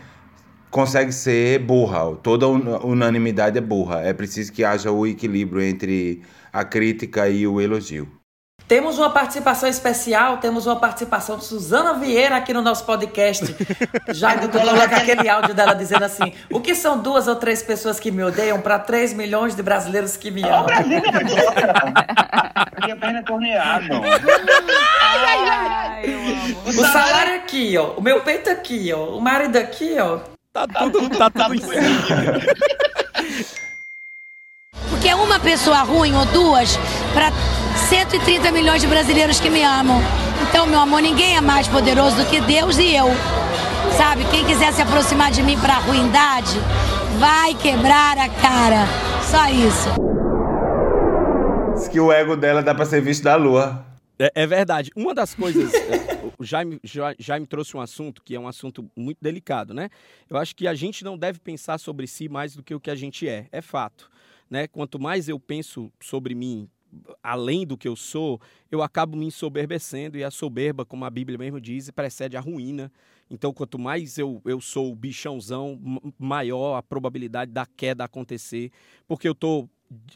[0.70, 2.16] consegue ser burra.
[2.22, 4.01] Toda unanimidade é burra.
[4.03, 6.22] É preciso que haja o equilíbrio entre
[6.53, 8.09] a crítica e o elogio.
[8.68, 13.54] Temos uma participação especial, temos uma participação de Suzana Vieira aqui no nosso podcast.
[14.12, 18.00] Já tu coloca aquele áudio dela dizendo assim: o que são duas ou três pessoas
[18.00, 20.62] que me odeiam para 3 milhões de brasileiros que me amam?
[20.62, 21.00] O Brasil é
[22.82, 24.00] Minha perna torneada.
[26.66, 27.92] O salário aqui, ó.
[27.92, 29.16] O meu peito aqui, ó.
[29.16, 30.18] O marido aqui, ó.
[30.52, 31.60] Tá tudo, tá tudo em
[34.90, 36.76] Porque uma pessoa ruim ou duas
[37.14, 37.30] para
[37.76, 40.00] 130 milhões de brasileiros que me amam.
[40.48, 43.06] Então, meu amor, ninguém é mais poderoso do que Deus e eu.
[43.96, 46.58] Sabe, quem quiser se aproximar de mim para a ruindade,
[47.18, 48.86] vai quebrar a cara.
[49.22, 49.88] Só isso.
[51.74, 53.84] Diz que o ego dela dá para ser visto da lua.
[54.18, 54.90] É, é verdade.
[54.96, 55.72] Uma das coisas.
[55.74, 56.80] É, o Jaime,
[57.18, 59.88] Jaime trouxe um assunto que é um assunto muito delicado, né?
[60.28, 62.90] Eu acho que a gente não deve pensar sobre si mais do que o que
[62.90, 63.46] a gente é.
[63.52, 64.10] É fato.
[64.50, 64.66] Né?
[64.66, 66.68] Quanto mais eu penso sobre mim
[67.22, 71.38] além do que eu sou, eu acabo me ensoberbecendo e a soberba, como a Bíblia
[71.38, 72.90] mesmo diz, precede a ruína.
[73.30, 75.80] Então, quanto mais eu, eu sou bichãozão,
[76.18, 78.70] maior a probabilidade da queda acontecer,
[79.06, 79.68] porque eu tô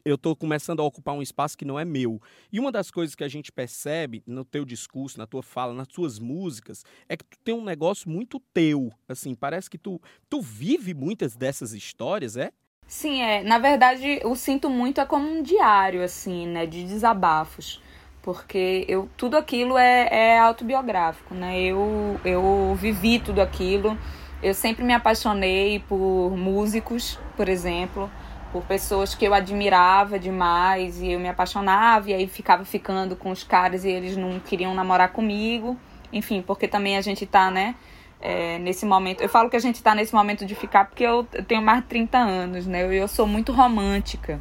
[0.04, 2.20] eu estou começando a ocupar um espaço que não é meu.
[2.52, 5.88] E uma das coisas que a gente percebe no teu discurso, na tua fala, nas
[5.88, 8.92] tuas músicas, é que tu tem um negócio muito teu.
[9.08, 12.50] Assim, parece que tu, tu vive muitas dessas histórias, é?
[12.90, 13.44] Sim, é.
[13.44, 16.66] Na verdade, eu sinto muito é como um diário, assim, né?
[16.66, 17.80] De desabafos.
[18.20, 21.60] Porque eu, tudo aquilo é, é autobiográfico, né?
[21.60, 23.96] Eu, eu vivi tudo aquilo.
[24.42, 28.10] Eu sempre me apaixonei por músicos, por exemplo,
[28.50, 33.30] por pessoas que eu admirava demais e eu me apaixonava e aí ficava ficando com
[33.30, 35.78] os caras e eles não queriam namorar comigo.
[36.12, 37.76] Enfim, porque também a gente tá, né?
[38.20, 39.22] É, nesse momento.
[39.22, 41.80] Eu falo que a gente está nesse momento de ficar porque eu, eu, tenho mais
[41.80, 42.84] de 30 anos, né?
[42.84, 44.40] Eu, eu sou muito romântica.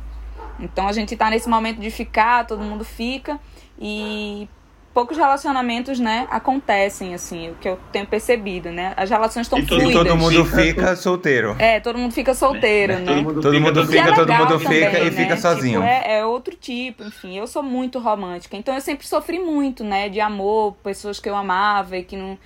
[0.60, 3.40] Então a gente está nesse momento de ficar, todo mundo fica
[3.80, 4.48] e
[4.94, 8.94] poucos relacionamentos, né, acontecem assim, o que eu tenho percebido, né?
[8.98, 9.92] As relações estão fluidas.
[9.92, 11.56] E todo mundo fica solteiro.
[11.58, 13.06] É, todo mundo fica solteiro, né?
[13.06, 15.12] Todo mundo, todo mundo fica, é todo mundo fica também, e né?
[15.12, 15.80] fica sozinho.
[15.80, 17.38] Tipo, é, é outro tipo, enfim.
[17.38, 21.36] Eu sou muito romântica, então eu sempre sofri muito, né, de amor, pessoas que eu
[21.36, 22.38] amava e que não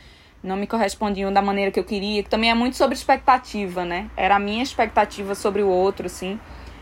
[0.43, 4.09] não me correspondiam da maneira que eu queria, que também é muito sobre expectativa, né?
[4.17, 6.39] Era a minha expectativa sobre o outro, assim.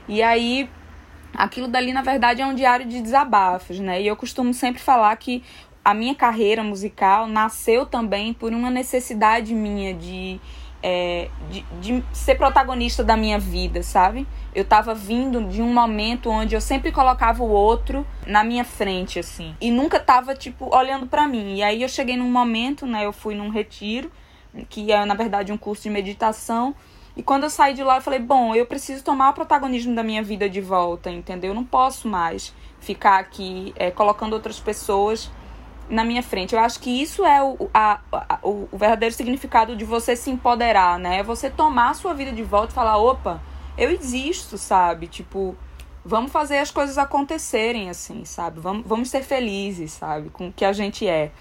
[0.08, 0.67] E aí,
[1.34, 4.02] aquilo dali, na verdade, é um diário de desabafos, né?
[4.02, 5.43] E eu costumo sempre falar que
[5.86, 10.39] a minha carreira musical nasceu também por uma necessidade minha de
[10.84, 14.28] é, de, de, ser protagonista da minha vida, sabe?
[14.54, 19.20] Eu tava vindo de um momento onde eu sempre colocava o outro na minha frente,
[19.20, 19.56] assim.
[19.62, 21.56] E nunca tava, tipo, olhando para mim.
[21.56, 23.06] E aí eu cheguei num momento, né?
[23.06, 24.12] Eu fui num retiro,
[24.70, 26.76] que é, na verdade, um curso de meditação.
[27.15, 30.04] E quando eu saí de lá, eu falei: bom, eu preciso tomar o protagonismo da
[30.04, 31.52] minha vida de volta, entendeu?
[31.52, 35.30] Eu não posso mais ficar aqui é, colocando outras pessoas
[35.91, 36.56] na minha frente.
[36.56, 40.97] Eu acho que isso é o, a, a, o, verdadeiro significado de você se empoderar,
[40.97, 41.19] né?
[41.19, 43.41] É você tomar a sua vida de volta e falar, opa,
[43.77, 45.08] eu existo, sabe?
[45.08, 45.56] Tipo,
[46.04, 48.60] vamos fazer as coisas acontecerem, assim, sabe?
[48.60, 50.30] Vamos, vamos ser felizes, sabe?
[50.30, 51.32] Com o que a gente é.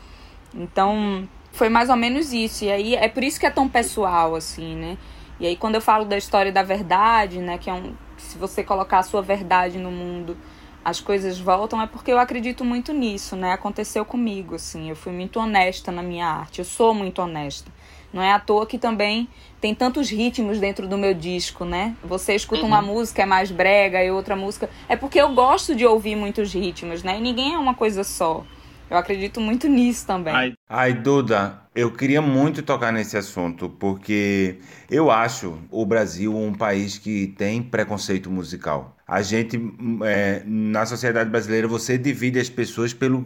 [0.53, 2.65] Então, foi mais ou menos isso.
[2.65, 4.99] E aí, é por isso que é tão pessoal, assim, né?
[5.39, 7.57] E aí, quando eu falo da história da verdade, né?
[7.57, 7.95] Que é um...
[8.19, 10.37] Se você colocar a sua verdade no mundo
[10.85, 13.53] as coisas voltam é porque eu acredito muito nisso, né?
[13.53, 14.89] Aconteceu comigo, assim.
[14.89, 16.61] Eu fui muito honesta na minha arte.
[16.61, 17.71] Eu sou muito honesta.
[18.13, 19.29] Não é à toa que também
[19.61, 21.95] tem tantos ritmos dentro do meu disco, né?
[22.03, 22.69] Você escuta uhum.
[22.69, 24.69] uma música é mais brega e outra música.
[24.89, 27.19] É porque eu gosto de ouvir muitos ritmos, né?
[27.19, 28.45] E ninguém é uma coisa só.
[28.91, 30.35] Eu acredito muito nisso também.
[30.35, 34.59] Ai, ai, Duda, eu queria muito tocar nesse assunto, porque
[34.91, 38.97] eu acho o Brasil um país que tem preconceito musical.
[39.07, 39.57] A gente,
[40.05, 43.25] é, na sociedade brasileira, você divide as pessoas pelo.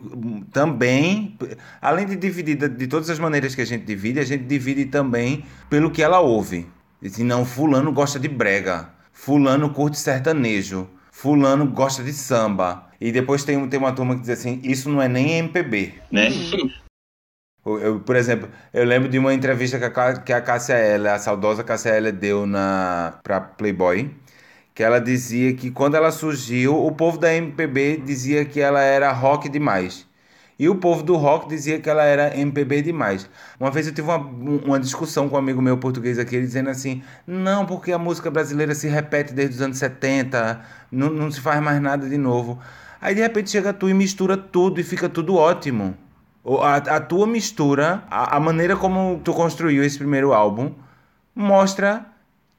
[0.53, 1.39] Também,
[1.81, 5.47] além de dividir de todas as maneiras que a gente divide, a gente divide também
[5.71, 6.67] pelo que ela ouve.
[7.01, 12.84] E assim, não, Fulano gosta de brega, Fulano curte sertanejo, Fulano gosta de samba.
[13.01, 15.95] E depois tem, tem uma turma que diz assim: isso não é nem MPB.
[16.11, 16.29] Né?
[17.67, 21.19] Eu, por exemplo, eu lembro de uma entrevista que a, que a Cássia Eller, a
[21.19, 24.11] saudosa Cássia Eller, deu na, pra Playboy,
[24.75, 29.11] que ela dizia que quando ela surgiu, o povo da MPB dizia que ela era
[29.13, 30.07] rock demais.
[30.59, 33.29] E o povo do rock dizia que ela era MPB demais.
[33.59, 36.71] Uma vez eu tive uma, uma discussão com um amigo meu português aqui, ele dizendo
[36.71, 40.61] assim: não, porque a música brasileira se repete desde os anos 70,
[40.93, 42.61] não, não se faz mais nada de novo.
[43.05, 45.95] Aí de repente chega tu e mistura tudo e fica tudo ótimo.
[46.63, 50.73] A, a tua mistura, a, a maneira como tu construiu esse primeiro álbum,
[51.35, 52.07] mostra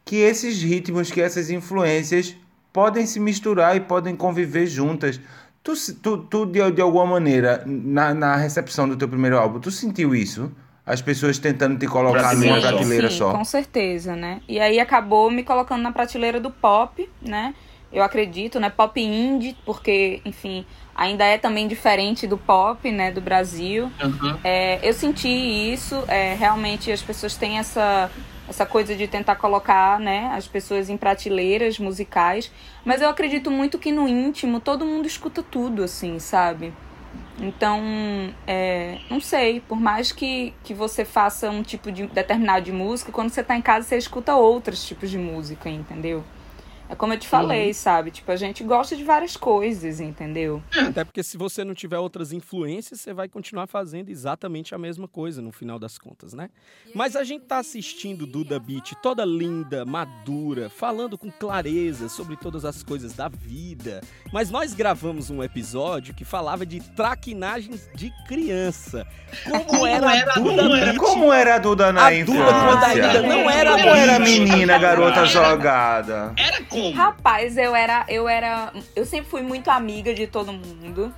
[0.06, 2.36] que esses ritmos, que essas influências
[2.72, 5.20] podem se misturar e podem conviver juntas.
[5.64, 9.72] Tu, tu, tu de, de alguma maneira, na, na recepção do teu primeiro álbum, tu
[9.72, 10.52] sentiu isso?
[10.86, 13.32] As pessoas tentando te colocar numa prateleira Sim, só?
[13.32, 14.42] com certeza, né?
[14.48, 17.56] E aí acabou me colocando na prateleira do pop, né?
[17.92, 18.70] Eu acredito, né?
[18.70, 23.12] Pop indie, porque, enfim, ainda é também diferente do pop, né?
[23.12, 23.92] Do Brasil.
[24.02, 24.40] Uhum.
[24.44, 28.10] É, eu senti isso, é, realmente as pessoas têm essa,
[28.50, 30.32] essa coisa de tentar colocar, né?
[30.36, 32.52] As pessoas em prateleiras musicais.
[32.84, 36.74] Mas eu acredito muito que no íntimo todo mundo escuta tudo, assim, sabe?
[37.40, 37.82] Então,
[38.48, 43.12] é, não sei, por mais que, que você faça um tipo de determinado de música,
[43.12, 46.24] quando você tá em casa você escuta outros tipos de música, entendeu?
[46.88, 47.74] É como eu te falei, Uhum.
[47.74, 48.12] sabe?
[48.12, 50.62] Tipo, a gente gosta de várias coisas, entendeu?
[50.88, 55.08] Até porque se você não tiver outras influências, você vai continuar fazendo exatamente a mesma
[55.08, 56.50] coisa no final das contas, né?
[56.94, 62.64] Mas a gente tá assistindo Duda Beat toda linda, madura, falando com clareza sobre todas
[62.66, 64.02] as coisas da vida.
[64.32, 69.08] Mas nós gravamos um episódio que falava de traquinagens de criança.
[69.68, 70.98] Como, era, a Duda Beat?
[70.98, 72.54] Como era a Duda na A Duda, infância?
[72.54, 76.34] quando ainda não era Como era menina, garota jogada?
[76.38, 76.96] Era como?
[76.96, 78.72] Rapaz, eu era, eu era.
[78.96, 81.14] Eu sempre fui muito amiga de todo mundo.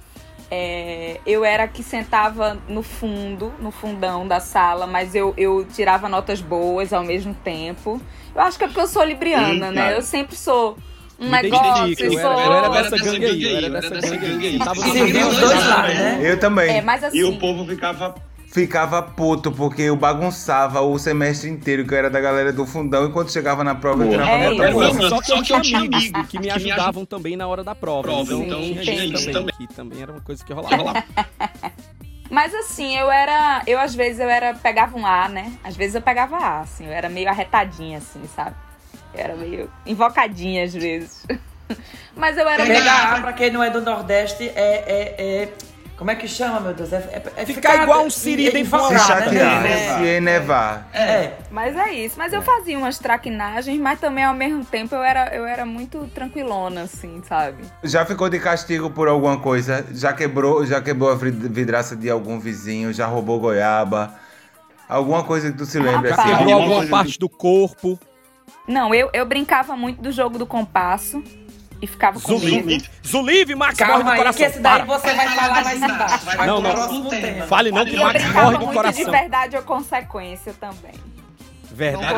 [0.49, 5.65] É, eu era a que sentava no fundo, no fundão da sala, mas eu, eu
[5.65, 8.01] tirava notas boas ao mesmo tempo.
[8.33, 9.71] Eu acho que é porque eu sou libriana, Eita.
[9.71, 9.97] né?
[9.97, 10.77] Eu sempre sou
[11.19, 11.87] um Me negócio.
[11.87, 12.31] identifico, eu sou...
[12.31, 14.59] era, eu era dessa gangue aí, eu era dessa gangue aí.
[14.59, 16.19] Tava no dois lados, né?
[16.23, 16.77] Eu também.
[16.77, 17.17] É, mas assim.
[17.17, 18.15] E o povo ficava.
[18.49, 23.05] Ficava puto porque eu bagunçava o semestre inteiro, que eu era da galera do fundão,
[23.05, 25.09] e quando chegava na prova eu tirava É nota boa.
[25.09, 27.05] Só que eu Só que tinha eu tinha amigos amigos que me que me ajudavam
[27.05, 28.03] também na hora da prova.
[28.03, 29.55] Prova, então, então tinha isso também, também.
[29.57, 30.81] que também era uma coisa que rolava.
[30.81, 31.03] lá.
[32.29, 33.61] Mas assim, eu era.
[33.67, 34.53] Eu às vezes eu era.
[34.53, 35.51] Pegava um A, né?
[35.63, 36.85] Às vezes eu pegava A, assim.
[36.85, 38.55] Eu era meio arretadinha, assim, sabe?
[39.13, 41.25] Eu era meio invocadinha às vezes.
[42.15, 42.79] Mas eu era meio.
[42.79, 44.51] Pegar A, pra quem não é do Nordeste, é.
[44.55, 45.53] é, é-
[45.97, 46.93] como é que chama, meu Deus?
[46.93, 49.23] É, é, é Ficar igual um siri dentro de uma Se invocado, lata.
[49.23, 49.97] chatear, né?
[49.97, 50.87] se enervar.
[50.93, 51.31] É.
[51.49, 52.15] Mas é isso.
[52.17, 56.05] Mas eu fazia umas traquinagens, mas também ao mesmo tempo eu era, eu era muito
[56.13, 57.63] tranquilona, assim, sabe?
[57.83, 59.83] Já ficou de castigo por alguma coisa?
[59.91, 62.93] Já quebrou, já quebrou a vid- vidraça de algum vizinho?
[62.93, 64.13] Já roubou goiaba?
[64.87, 66.29] Alguma coisa que tu se lembre Rapaz.
[66.29, 66.37] assim?
[66.37, 67.99] Quebrou Alguma parte do corpo.
[68.67, 71.23] Não, eu, eu brincava muito do jogo do compasso
[71.81, 72.37] e ficava com.
[72.37, 72.83] Zulive.
[73.05, 74.37] Zulive, Max morre Calma do aí, coração.
[74.37, 74.85] que esse daí Para.
[74.85, 76.25] você vai falar mais embaixo.
[76.25, 77.47] Vai Não, não.
[77.47, 79.05] Fale não que E eu Max morre do coração.
[79.05, 80.93] de verdade ou consequência também.
[81.71, 82.15] Verdade.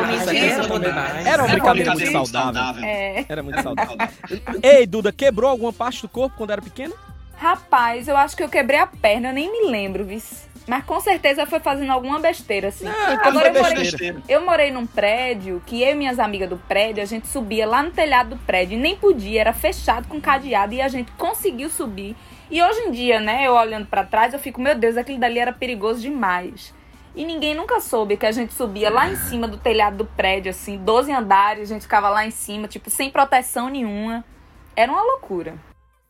[1.26, 2.84] Era uma- brincadeira muito saudável.
[2.84, 3.24] É.
[3.28, 3.96] Era muito saudável.
[4.62, 6.94] Ei, Duda, quebrou alguma parte do corpo quando era pequeno?
[7.36, 10.20] Rapaz, eu acho que eu quebrei a perna, eu nem me lembro, viu?
[10.66, 12.84] Mas com certeza foi fazendo alguma besteira, assim.
[12.84, 12.92] Não,
[13.24, 14.22] Agora eu morei, besteira.
[14.28, 17.82] eu morei num prédio que eu e minhas amigas do prédio, a gente subia lá
[17.82, 21.68] no telhado do prédio e nem podia, era fechado com cadeado e a gente conseguiu
[21.70, 22.14] subir.
[22.50, 25.38] E hoje em dia, né, eu olhando pra trás, eu fico, meu Deus, aquilo dali
[25.38, 26.74] era perigoso demais.
[27.14, 30.50] E ninguém nunca soube que a gente subia lá em cima do telhado do prédio,
[30.50, 34.24] assim, 12 andares, a gente ficava lá em cima, tipo, sem proteção nenhuma.
[34.76, 35.54] Era uma loucura.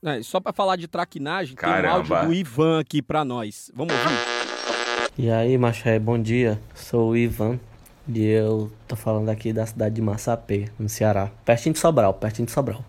[0.02, 1.88] É, só pra falar de traquinagem, tem Caramba.
[1.88, 3.70] um áudio do Ivan aqui pra nós.
[3.74, 5.10] Vamos ouvir?
[5.18, 6.58] E aí, Maxé, bom dia.
[6.74, 7.60] Sou o Ivan
[8.08, 11.30] e eu tô falando aqui da cidade de Massapê, no Ceará.
[11.44, 12.82] Pertinho de Sobral, pertinho de Sobral.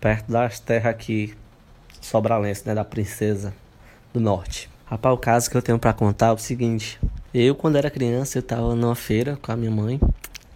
[0.00, 1.34] Perto das terras aqui,
[2.00, 3.54] sobralense, né, da princesa
[4.14, 4.70] do norte.
[4.86, 6.98] Rapaz, o caso que eu tenho pra contar é o seguinte.
[7.34, 10.00] Eu, quando era criança, eu tava numa feira com a minha mãe.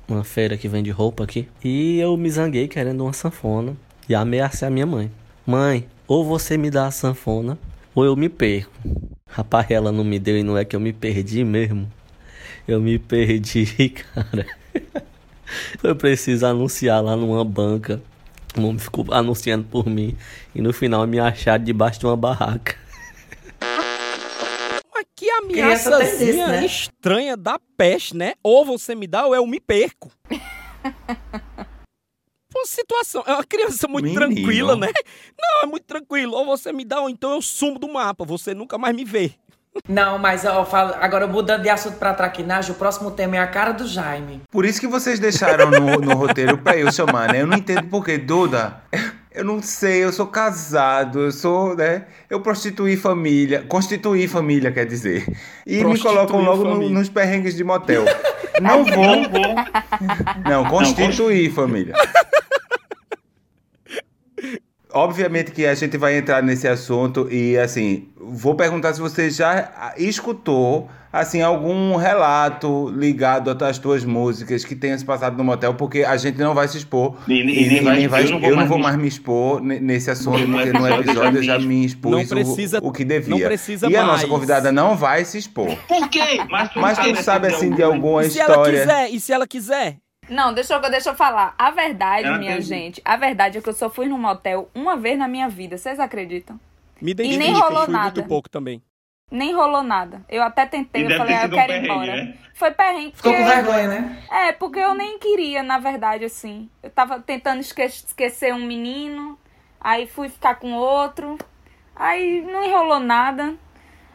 [0.08, 1.46] Uma feira que vende roupa aqui.
[1.62, 3.76] E eu me zanguei querendo uma sanfona.
[4.08, 5.10] E ameacei a minha mãe.
[5.46, 7.58] Mãe, ou você me dá a sanfona,
[7.94, 8.72] ou eu me perco.
[9.26, 11.86] Rapaz, ela não me deu e não é que eu me perdi mesmo.
[12.66, 14.46] Eu me perdi, cara.
[15.78, 18.02] Foi preciso anunciar lá numa banca.
[18.56, 20.16] O homem ficou anunciando por mim.
[20.54, 22.74] E no final me acharam debaixo de uma barraca.
[24.94, 26.64] Mas que ameaçazinha né?
[26.64, 28.34] estranha da peste, né?
[28.42, 30.10] Ou você me dá ou eu me perco.
[32.50, 33.22] Pô, situação.
[33.26, 34.20] É uma criança muito Menino.
[34.20, 34.88] tranquila, né?
[35.38, 36.34] Não, é muito tranquilo.
[36.34, 38.24] Ou você me dá ou então eu sumo do mapa.
[38.24, 39.32] Você nunca mais me vê.
[39.88, 43.46] Não, mas eu falo, agora mudando de assunto pra traquinagem, o próximo tema é a
[43.46, 44.42] cara do Jaime.
[44.50, 47.42] Por isso que vocês deixaram no, no roteiro pra eu chamar, né?
[47.42, 48.18] Eu não entendo por quê.
[48.18, 48.82] Duda,
[49.38, 52.07] Eu não sei, eu sou casado, eu sou, né?
[52.28, 53.64] Eu prostituí família.
[53.68, 55.32] Constituí família, quer dizer.
[55.64, 58.05] E me colocam logo no, nos perrengues de motel.
[58.61, 59.05] Não vou.
[59.05, 59.55] Não vou.
[60.44, 61.94] Não, constituir família.
[64.93, 69.93] Obviamente que a gente vai entrar nesse assunto e assim, vou perguntar se você já
[69.97, 76.05] escutou assim algum relato ligado às tuas músicas que tenha se passado no motel, porque
[76.05, 77.16] a gente não vai se expor.
[77.26, 79.09] E, e nem vai, vai- eu não vou eu não mais vou me- mais me
[79.09, 82.93] expor ne- nesse assunto, porque no episódio eu já me- expus Não o- precisa- o,
[82.93, 83.30] que devia.
[83.30, 84.28] não precisa e a nossa mais.
[84.28, 85.74] convidada não vai se expor.
[85.89, 86.41] Por quê?
[86.51, 88.80] Mas tu, Mas tu sabe assim de alguma E se ela história.
[88.80, 89.11] quiser?
[89.11, 89.97] E se ela quiser?
[90.29, 91.55] Não, deixa eu, deixa eu falar.
[91.59, 94.97] A verdade, Ela minha gente, a verdade é que eu só fui num motel uma
[94.97, 95.76] vez na minha vida.
[95.79, 96.59] Vocês acreditam?
[97.01, 98.05] Me nem identifica, eu rolou fui nada.
[98.14, 98.83] muito pouco também.
[99.31, 100.22] Nem rolou nada.
[100.29, 102.16] Eu até tentei, E eu falei, ah, eu quero ir embora.
[102.16, 102.35] né?
[102.55, 103.12] Foi perrengue.
[103.14, 104.22] Ficou com vergonha, né?
[104.31, 106.68] É, porque eu nem queria, na verdade, assim.
[106.83, 109.39] Eu tava tentando esque- esquecer um menino,
[109.81, 111.37] aí fui ficar com outro,
[111.95, 113.55] aí não enrolou nada.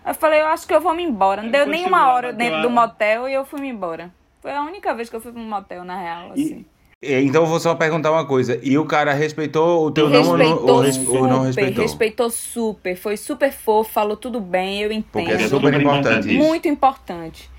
[0.05, 1.41] Eu falei, eu acho que eu vou me embora.
[1.41, 4.11] Não Aí deu nem uma hora dentro do motel e eu fui me embora.
[4.43, 6.65] Foi a única vez que eu fui pra um motel, na real, assim.
[7.01, 8.59] E- Então eu vou só perguntar uma coisa.
[8.61, 11.41] E o cara respeitou o teu nome ou não, respeitou ou, res- super, ou não
[11.43, 11.81] respeitou?
[11.83, 12.97] respeitou super.
[12.97, 15.11] Foi super fofo, falou tudo bem, eu entendo.
[15.13, 16.37] Porque é super importante isso.
[16.37, 17.49] Muito importante.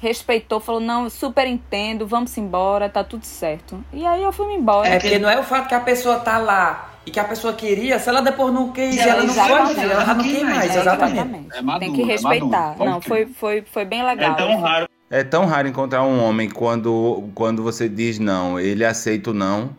[0.00, 3.84] Respeitou, falou, não, super entendo, vamos embora, tá tudo certo.
[3.92, 4.88] E aí eu fui embora.
[4.88, 7.52] É porque não é o fato que a pessoa tá lá e que a pessoa
[7.52, 9.74] queria, se ela depois não quis, ela não foi, Exatamente.
[9.80, 11.48] filha, ela não quer mais, exatamente.
[11.54, 12.46] É maduro, Tem que é respeitar.
[12.46, 14.32] maduro, não, pode foi, foi, foi bem legal.
[14.32, 14.88] É tão raro.
[15.10, 19.76] É tão raro encontrar um homem quando, quando você diz não, ele aceita o não,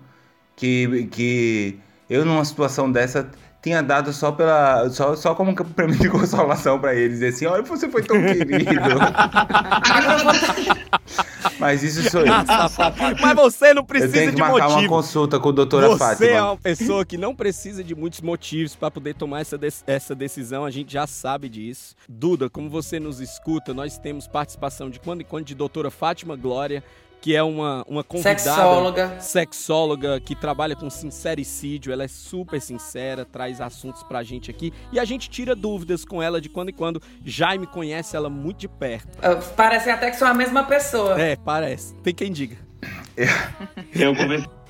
[0.57, 1.79] que, que
[2.09, 6.95] eu numa situação dessa tinha dado só pela só, só como prêmio de consolação pra
[6.95, 8.71] ele, dizer assim, olha, você foi tão querido.
[11.59, 12.33] Mas isso sou eu.
[13.21, 14.89] Mas você não Eu precisa tenho que de marcar uma motivo.
[14.95, 16.27] consulta com a doutora Você Fátima.
[16.29, 20.15] é uma pessoa que não precisa de muitos motivos para poder tomar essa, des- essa
[20.15, 21.95] decisão, a gente já sabe disso.
[22.09, 26.35] Duda, como você nos escuta, nós temos participação de quando em quando de doutora Fátima
[26.35, 26.83] Glória,
[27.21, 28.39] que é uma, uma convidada.
[28.39, 29.19] Sexóloga.
[29.19, 34.99] Sexóloga que trabalha com sincericídio, ela é super sincera, traz assuntos pra gente aqui e
[34.99, 37.01] a gente tira dúvidas com ela de quando em quando.
[37.23, 39.17] Jaime conhece ela muito de perto.
[39.55, 41.21] Parece até que são a mesma pessoa.
[41.21, 41.93] É, parece.
[41.95, 42.57] Tem quem diga.
[43.93, 44.61] Eu conversei.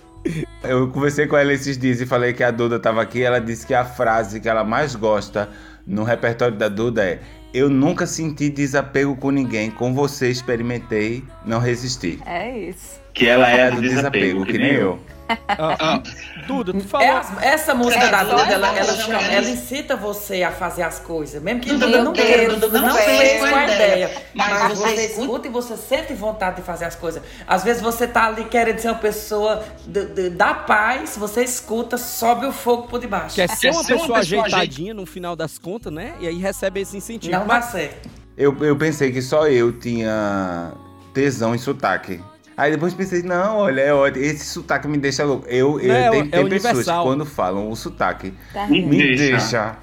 [0.63, 3.23] Eu conversei com ela esses dias e falei que a Duda tava aqui.
[3.23, 5.49] Ela disse que a frase que ela mais gosta
[5.85, 7.21] no repertório da Duda é:
[7.53, 9.69] Eu nunca senti desapego com ninguém.
[9.69, 12.19] Com você experimentei, não resisti.
[12.25, 13.01] É isso.
[13.13, 14.99] Que ela É a do do desapego, que nem eu.
[15.47, 16.01] Ah,
[16.47, 17.05] Duda, tu falou.
[17.07, 19.33] É essa música da só Duda, ela, ela, chama- mesmo.
[19.33, 21.41] ela incita você a fazer as coisas.
[21.41, 24.05] Mesmo que Duda não quero, queira, Duda Duda não não fez com a ideia.
[24.05, 24.23] ideia.
[24.33, 27.21] Mas você escuta e você sente vontade de fazer as coisas.
[27.47, 31.97] Às vezes você tá ali querendo ser uma pessoa de- de- da paz, você escuta,
[31.97, 33.35] sobe o fogo por debaixo.
[33.35, 36.13] Quer ser uma ser uma pessoa pessoa ajeitadinha no final das contas, né?
[36.19, 37.31] E aí recebe esse incentivo.
[37.33, 38.09] Não dá Mas certo.
[38.37, 40.71] Eu, eu pensei que só eu tinha
[41.13, 42.19] tesão em sotaque.
[42.61, 44.23] Aí depois pensei, não, olha, é ótimo.
[44.23, 45.47] Esse sotaque me deixa louco.
[45.47, 47.03] Eu, eu é- tem, é tem pessoas que universal.
[47.05, 49.15] quando falam o sotaque, Tá Me deixa.
[49.31, 49.77] deixa.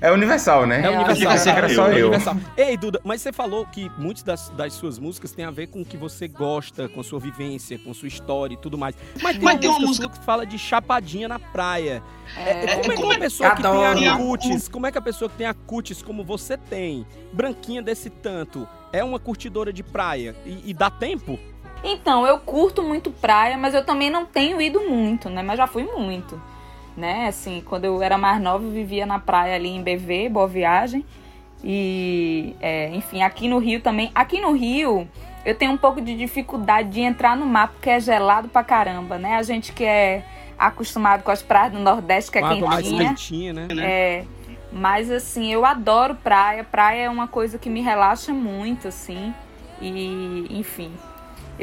[0.00, 0.82] É universal, né?
[0.84, 1.22] É universal.
[1.24, 2.08] Eu pensei que era só É eu.
[2.08, 2.36] universal.
[2.56, 5.82] Ei, Duda, mas você falou que muitas das, das suas músicas têm a ver com
[5.82, 8.96] o que você gosta, com sua vivência, com sua história e tudo mais.
[9.22, 12.02] Mas tem Mas uma tem uma música música- sua que fala de chapadinha na praia.
[12.36, 13.98] É, como é que uma pessoa que Adoro.
[13.98, 17.06] tem a cutis, como é que a pessoa que tem a cutis como você tem,
[17.32, 21.38] branquinha desse tanto, é uma curtidora de praia e, e dá tempo?
[21.84, 25.42] Então, eu curto muito praia, mas eu também não tenho ido muito, né?
[25.42, 26.40] Mas já fui muito,
[26.96, 27.26] né?
[27.26, 31.04] Assim, quando eu era mais nova, eu vivia na praia ali em BV, Boa Viagem.
[31.64, 34.10] E, é, enfim, aqui no Rio também.
[34.14, 35.08] Aqui no Rio,
[35.44, 39.18] eu tenho um pouco de dificuldade de entrar no mar, porque é gelado pra caramba,
[39.18, 39.36] né?
[39.36, 40.24] A gente que é
[40.58, 43.08] acostumado com as praias do Nordeste, que é água mais quentinha.
[43.08, 43.68] quentinha, né?
[43.80, 44.24] É,
[44.72, 46.64] mas assim, eu adoro praia.
[46.64, 49.34] Praia é uma coisa que me relaxa muito, assim.
[49.80, 50.92] E, enfim,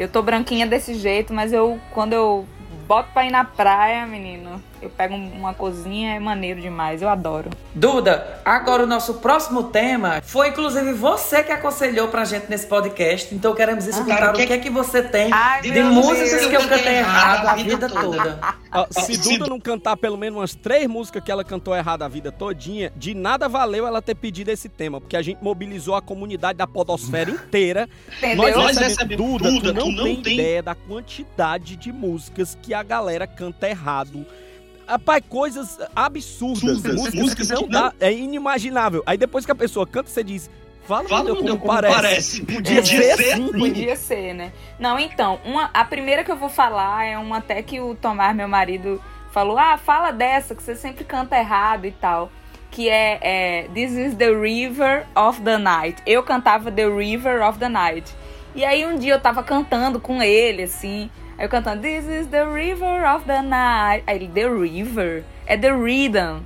[0.00, 2.46] eu tô branquinha desse jeito, mas eu quando eu
[2.86, 7.50] boto pra ir na praia, menino, eu pego uma cozinha, é maneiro demais, eu adoro.
[7.74, 13.34] Duda, agora o nosso próximo tema foi inclusive você que aconselhou pra gente nesse podcast.
[13.34, 16.68] Então queremos escutar o que, é que você tem Ai, de músicas Deus, que eu
[16.68, 18.38] cantei errado a vida toda.
[18.72, 22.08] Ó, se Duda não cantar pelo menos umas três músicas que ela cantou errado a
[22.08, 26.02] vida todinha, de nada valeu ela ter pedido esse tema, porque a gente mobilizou a
[26.02, 27.88] comunidade da podosfera inteira.
[28.18, 28.36] Entendeu?
[28.36, 31.76] Nós Nós recebemos, recebemos- Duda, Duda, tu não, tu não tem tem- ideia da quantidade
[31.76, 34.24] de músicas que a galera canta errado.
[34.90, 36.84] Rapaz, coisas absurdas.
[36.84, 37.92] Absurdas, Músicas, que não dá.
[38.00, 39.04] É inimaginável.
[39.06, 40.50] Aí depois que a pessoa canta, você diz.
[40.82, 41.94] Fala, Fala, meu como, como parece.
[41.94, 42.40] parece.
[42.42, 43.52] Podia Podia ser ser assim.
[43.52, 44.52] Podia ser, né?
[44.80, 48.34] Não, então, uma, a primeira que eu vou falar é uma até que o Tomar,
[48.34, 52.32] meu marido, falou: Ah, fala dessa que você sempre canta errado e tal.
[52.72, 56.02] Que é, é This is the River of the Night.
[56.04, 58.12] Eu cantava The River of the Night.
[58.56, 61.08] E aí um dia eu tava cantando com ele, assim.
[61.40, 64.04] Aí eu cantando This is the River of the Night.
[64.06, 65.24] Aí ele, The River?
[65.46, 66.42] É The Rhythm.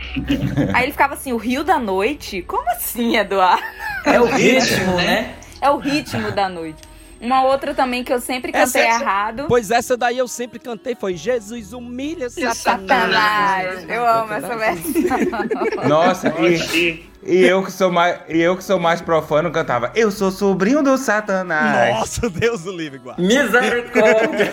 [0.72, 2.40] aí ele ficava assim, o Rio da Noite?
[2.40, 3.62] Como assim, Eduardo?
[4.06, 5.34] É o ritmo, né?
[5.60, 6.78] É o ritmo da noite.
[7.20, 9.46] Uma outra também que eu sempre cantei Essa- errado.
[9.48, 12.58] Pois essa daí eu sempre cantei foi Jesus humilha Satanás.
[12.58, 13.88] Satanás.
[13.88, 15.88] Eu amo essa versão.
[15.88, 19.90] Nossa, e, e eu que sou mais, e eu que sou mais profano cantava.
[19.94, 21.94] Eu sou sobrinho do Satanás.
[21.98, 23.16] Nossa, Deus do livre, igual.
[23.18, 24.52] Misericórdia.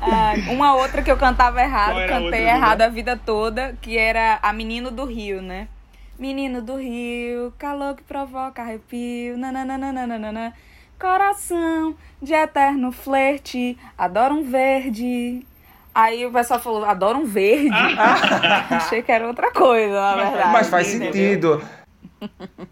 [0.00, 4.52] Ah, uma outra que eu cantava errado, cantei errado a vida toda, que era a
[4.52, 5.68] Menino do Rio, né?
[6.20, 10.52] Menino do Rio, calor que provoca arrepio, nananana,
[10.98, 15.46] coração de eterno flerte, adoro um verde.
[15.94, 17.70] Aí o pessoal falou, adoro um verde.
[18.70, 20.52] Achei que era outra coisa, na verdade.
[20.52, 21.12] Mas faz entendeu?
[21.14, 21.62] sentido.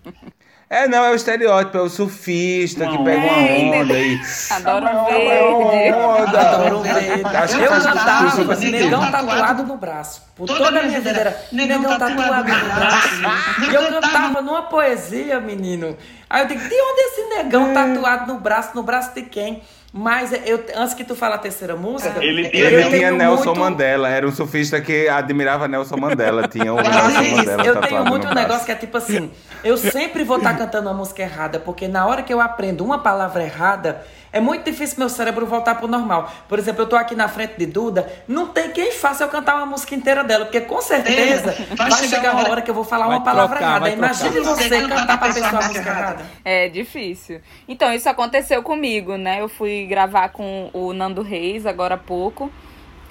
[0.71, 4.21] É, não, é o estereótipo, é o surfista que pega uma É, onda e.
[4.51, 5.93] Adoro É verde.
[5.99, 6.41] uma onda.
[6.41, 7.27] Adoro ver.
[7.27, 8.71] Acho que Eu faz cantava sentido.
[8.73, 10.23] negão tatuado no braço.
[10.37, 13.71] Por toda a minha vida era negão tatuado no braço.
[13.71, 15.97] E eu cantava numa poesia, menino.
[16.29, 18.71] Aí eu digo, de onde é esse negão tatuado no braço?
[18.75, 19.63] No braço de quem?
[19.93, 23.45] Mas eu, antes que tu fale a terceira música, Ele- eu Ele tenho tinha Nelson
[23.47, 26.47] muito- Mandela, era um surfista que admirava Nelson Mandela.
[26.47, 29.31] Tinha o Mas Nelson é Mandela eu tenho muito um negócio que é tipo assim,
[29.65, 32.99] eu sempre vou estar cantando uma música errada, porque na hora que eu aprendo uma
[32.99, 36.31] palavra errada, é muito difícil meu cérebro voltar pro normal.
[36.47, 39.57] Por exemplo, eu tô aqui na frente de Duda, não tem quem faça eu cantar
[39.57, 43.07] uma música inteira dela, porque com certeza vai, chegar uma hora que eu vou falar
[43.07, 43.81] Vai uma palavra trocar, errada.
[43.87, 44.55] vai Imagine trocar.
[44.55, 46.23] você cantar pra pessoa a música errada.
[46.45, 47.41] É difícil.
[47.67, 49.41] Então, isso aconteceu comigo, né?
[49.41, 52.51] Eu fui gravar com o Nando Reis agora há pouco.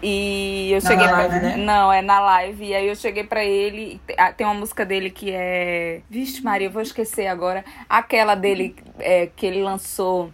[0.01, 1.49] E eu Na cheguei live, pra...
[1.49, 1.57] né?
[1.57, 2.65] Não, é na live.
[2.65, 3.99] E aí eu cheguei pra ele.
[4.35, 6.01] Tem uma música dele que é.
[6.09, 7.65] Vixe, Maria, eu vou esquecer agora.
[7.89, 10.31] Aquela dele é, que ele lançou.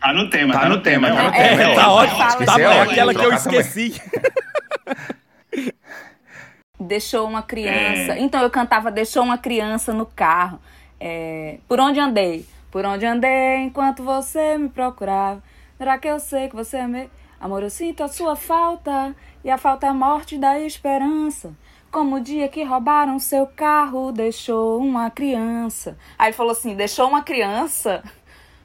[0.00, 1.62] Tá no tema, Tá no tema, tá no É, tema.
[1.62, 2.18] é, é Tá ótimo.
[2.46, 4.00] Tá, é ótimo, aquela que eu esqueci.
[6.78, 8.18] Deixou uma criança.
[8.18, 10.58] Então eu cantava Deixou uma criança no carro.
[10.98, 12.44] É, Por onde andei?
[12.70, 15.42] Por onde andei enquanto você me procurava.
[16.00, 17.10] Que eu sei que você é meu?
[17.38, 19.14] Amor, eu sinto a sua falta.
[19.44, 21.54] E a falta é a morte da esperança.
[21.90, 25.96] Como o dia que roubaram seu carro, deixou uma criança.
[26.18, 28.02] Aí ele falou assim: deixou uma criança?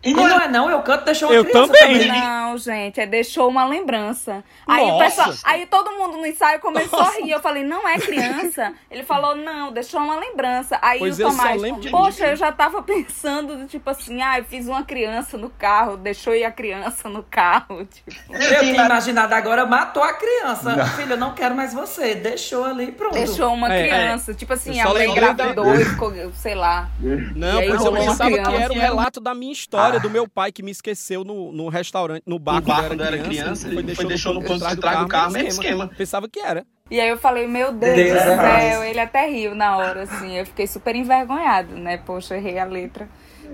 [0.04, 2.08] E não é não, eu canto deixou uma Eu criança também.
[2.08, 4.44] Não, gente, é deixou uma lembrança.
[4.68, 5.04] Aí o Nossa.
[5.06, 7.30] pessoal, aí todo mundo no ensaio começou a rir.
[7.32, 8.74] Eu falei, não é criança.
[8.90, 10.80] Ele falou, não, deixou uma lembrança.
[10.82, 14.84] Aí Pois o Tomás, poxa, eu já tava pensando, tipo assim, ah, eu fiz uma
[14.84, 17.86] criança no carro, deixou ir a criança no carro.
[17.92, 18.34] Tipo.
[18.34, 20.86] Eu tinha imaginado agora, matou a criança.
[20.96, 22.16] Filho, eu não quero mais você.
[22.16, 23.14] Deixou ali e pronto.
[23.14, 24.34] Deixou uma É, criança.
[24.34, 26.90] Tipo assim, a mãe da- engravidou ficou, sei lá.
[27.00, 28.64] Não, aí pois eu pensava que criança.
[28.64, 32.24] era o relato da minha história, do meu pai que me esqueceu no, no restaurante,
[32.26, 35.00] no bar, No bar quando eu era criança, ele foi deixou no ponto de trás
[35.00, 35.88] do carro, mesmo esquema.
[35.88, 36.66] Pensava que era.
[36.90, 40.04] E aí eu falei, meu Deus, Deus do é céu, ele até riu na hora,
[40.04, 40.38] assim.
[40.38, 41.98] Eu fiquei super envergonhado, né?
[41.98, 43.08] Poxa, errei a letra.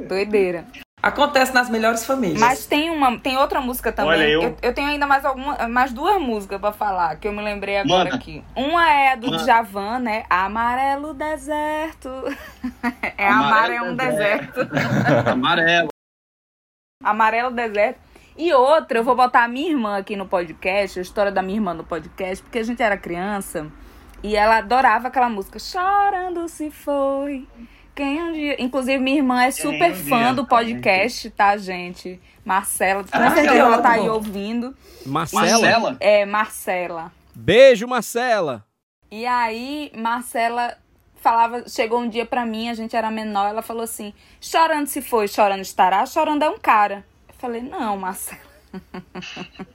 [0.08, 0.66] Doideira.
[1.02, 2.40] Acontece nas melhores famílias.
[2.40, 4.14] Mas tem uma, tem outra música também.
[4.14, 4.58] Olha, eu- eu...
[4.64, 8.06] eu tenho ainda mais alguma, mais duas músicas pra falar que eu me lembrei agora
[8.06, 8.16] Manda.
[8.16, 8.44] aqui.
[8.56, 9.44] Uma é a do Manda.
[9.44, 10.24] Djavan, né?
[10.28, 12.10] Amarelo deserto.
[13.16, 14.68] é Amarelo Amar é um deserto.
[15.32, 15.90] Amarelo.
[17.08, 18.00] Amarelo deserto.
[18.38, 21.58] E outra, eu vou botar a minha irmã aqui no podcast, a história da minha
[21.58, 23.72] irmã no podcast, porque a gente era criança
[24.24, 27.48] e ela adorava aquela música Chorando se foi.
[27.96, 28.62] Quem um dia.
[28.62, 32.22] Inclusive, minha irmã é super um fã dia, do podcast, tá, gente?
[32.46, 34.04] Marcela, com Ah, certeza que ela tá ótimo.
[34.04, 34.76] aí ouvindo.
[35.04, 35.42] Marcela.
[35.50, 35.98] Marcela?
[36.00, 37.12] É, Marcela.
[37.34, 38.64] Beijo, Marcela.
[39.10, 40.78] E aí, Marcela
[41.28, 45.02] falava, chegou um dia pra mim, a gente era menor, ela falou assim: chorando se
[45.02, 47.06] foi, chorando estará, chorando é um cara.
[47.28, 48.40] Eu falei, não, Marcela.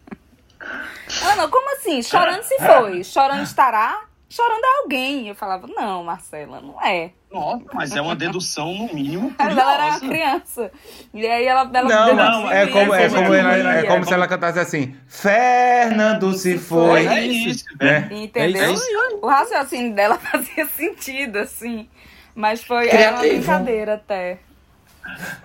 [1.23, 2.03] ela não, como assim?
[2.03, 5.29] Chorando se foi, chorando estará, chorando é alguém.
[5.29, 7.13] Eu falava, não, Marcela, não é.
[7.33, 10.71] Nossa, mas é uma dedução, no mínimo, Mas ela era uma criança.
[11.15, 14.29] E aí ela, ela Não, não, é como, é como, ela- é como se ela
[14.29, 17.07] cantasse assim: Fernando se foi.
[17.07, 17.65] É isso.
[17.81, 17.99] É.
[18.15, 18.63] Entendeu?
[18.65, 18.85] É isso
[19.23, 21.89] o raciocínio dela fazia sentido, assim.
[22.35, 24.39] Mas foi era uma brincadeira até.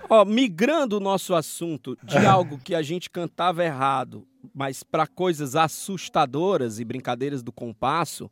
[0.08, 5.56] Ó, migrando o nosso assunto de algo que a gente cantava errado, mas para coisas
[5.56, 8.30] assustadoras e brincadeiras do compasso,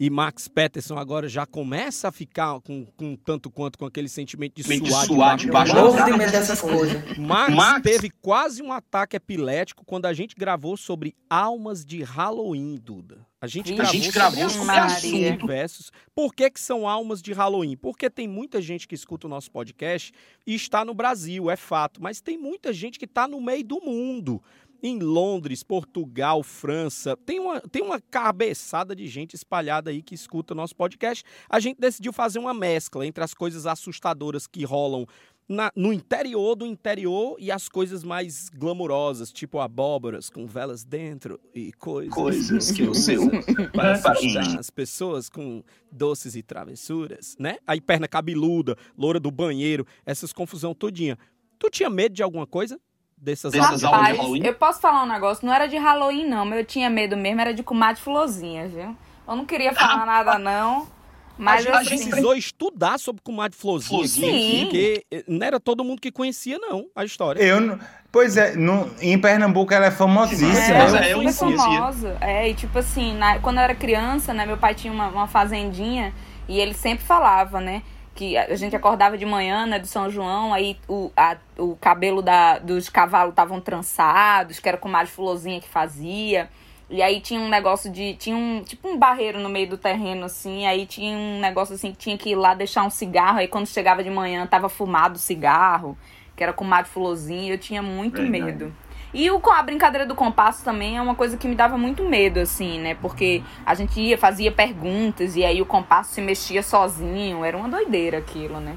[0.00, 4.54] e Max Peterson agora já começa a ficar com, com tanto quanto com aquele sentimento
[4.54, 6.10] de De suar, suar debaixo debaixo da da Morro terra.
[6.12, 7.18] de medo dessas coisas.
[7.18, 12.76] Max, Max- teve quase um ataque epilético quando a gente gravou sobre almas de Halloween,
[12.80, 13.26] Duda.
[13.40, 15.92] A gente gravou, gente gravou sobre diversos.
[16.12, 17.76] Por que, que são almas de Halloween?
[17.76, 20.12] Porque tem muita gente que escuta o nosso podcast
[20.44, 22.02] e está no Brasil, é fato.
[22.02, 24.42] Mas tem muita gente que está no meio do mundo.
[24.82, 27.16] Em Londres, Portugal, França.
[27.26, 31.24] Tem uma, tem uma cabeçada de gente espalhada aí que escuta o nosso podcast.
[31.48, 35.06] A gente decidiu fazer uma mescla entre as coisas assustadoras que rolam
[35.48, 41.40] na- no interior do interior e as coisas mais glamurosas, tipo abóboras com velas dentro
[41.54, 43.22] e coisas, Coisas que o seu
[44.58, 47.56] as pessoas com doces e travessuras, né?
[47.66, 51.18] Aí perna cabeluda, loura do banheiro, essas confusão todinha.
[51.58, 52.78] Tu tinha medo de alguma coisa
[53.20, 54.42] dessas almas de Halloween?
[54.44, 57.40] eu posso falar um negócio, não era de Halloween não, mas eu tinha medo mesmo,
[57.40, 58.96] era de comadre florzinha, viu?
[59.26, 60.86] Eu não queria falar nada não,
[61.36, 65.84] mas A gente assim, precisou estudar sobre comadre Florzinha, Florzinha, porque eh, não era todo
[65.84, 67.40] mundo que conhecia não a história.
[67.40, 67.78] Eu, não-
[68.10, 70.48] pois é, no, em Pernambuco ela é famosíssima.
[70.78, 71.56] Mas é, é, eu super conhecia.
[71.58, 72.16] famosa.
[72.20, 75.26] É, e tipo assim, na- quando eu era criança, né, meu pai tinha uma, uma
[75.28, 76.12] fazendinha
[76.48, 77.82] e ele sempre falava, né,
[78.18, 82.20] que a gente acordava de manhã, né, do São João, aí o, a- o cabelo
[82.20, 86.48] da, dos cavalos estavam trançados, que era com mais florzinha que fazia.
[86.90, 88.14] E aí tinha um negócio de.
[88.14, 88.64] Tinha um.
[88.64, 90.66] Tipo um barreiro no meio do terreno, assim.
[90.66, 93.38] Aí tinha um negócio assim que tinha que ir lá deixar um cigarro.
[93.38, 95.96] Aí quando chegava de manhã, tava fumado o cigarro,
[96.34, 97.52] que era com mato fulozinho.
[97.54, 98.30] Eu tinha muito Verdade.
[98.42, 98.74] medo.
[99.12, 102.40] E o, a brincadeira do compasso também é uma coisa que me dava muito medo,
[102.40, 102.94] assim, né?
[102.94, 107.44] Porque a gente ia, fazia perguntas e aí o compasso se mexia sozinho.
[107.44, 108.76] Era uma doideira aquilo, né?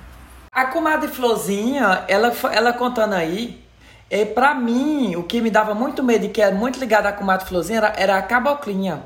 [0.51, 3.63] A comadre Florzinha, ela, ela contando aí,
[4.09, 7.11] é, pra mim, o que me dava muito medo e que é muito ligado à
[7.13, 9.03] comadre Florzinha era, era a caboclinha.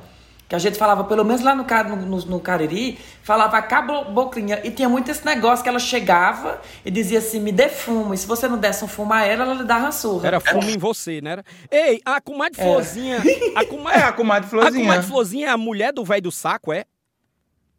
[0.48, 1.64] Que a gente falava, pelo menos lá no,
[1.96, 4.62] no, no, Cariri, falava caboclinha.
[4.64, 8.14] E tinha muito esse negócio que ela chegava e dizia assim: me dê fumo.
[8.14, 10.28] E se você não desse um fumo a ela, ela lhe dava surra.
[10.28, 11.32] Era fumo em você, né?
[11.32, 11.46] Era...
[11.72, 12.70] Ei, a comadre Era.
[12.72, 13.24] Florzinha.
[13.56, 14.84] A comadre, É a comadre a Florzinha.
[14.86, 16.86] comadre Florzinha é a mulher do velho do saco, é?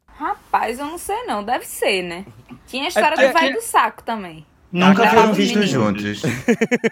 [0.06, 2.24] Rapaz, eu não sei não, deve ser, né?
[2.66, 4.44] Tinha a história É do porque- vai do saco também.
[4.76, 5.98] Nunca foram vistos menino.
[5.98, 6.22] juntos.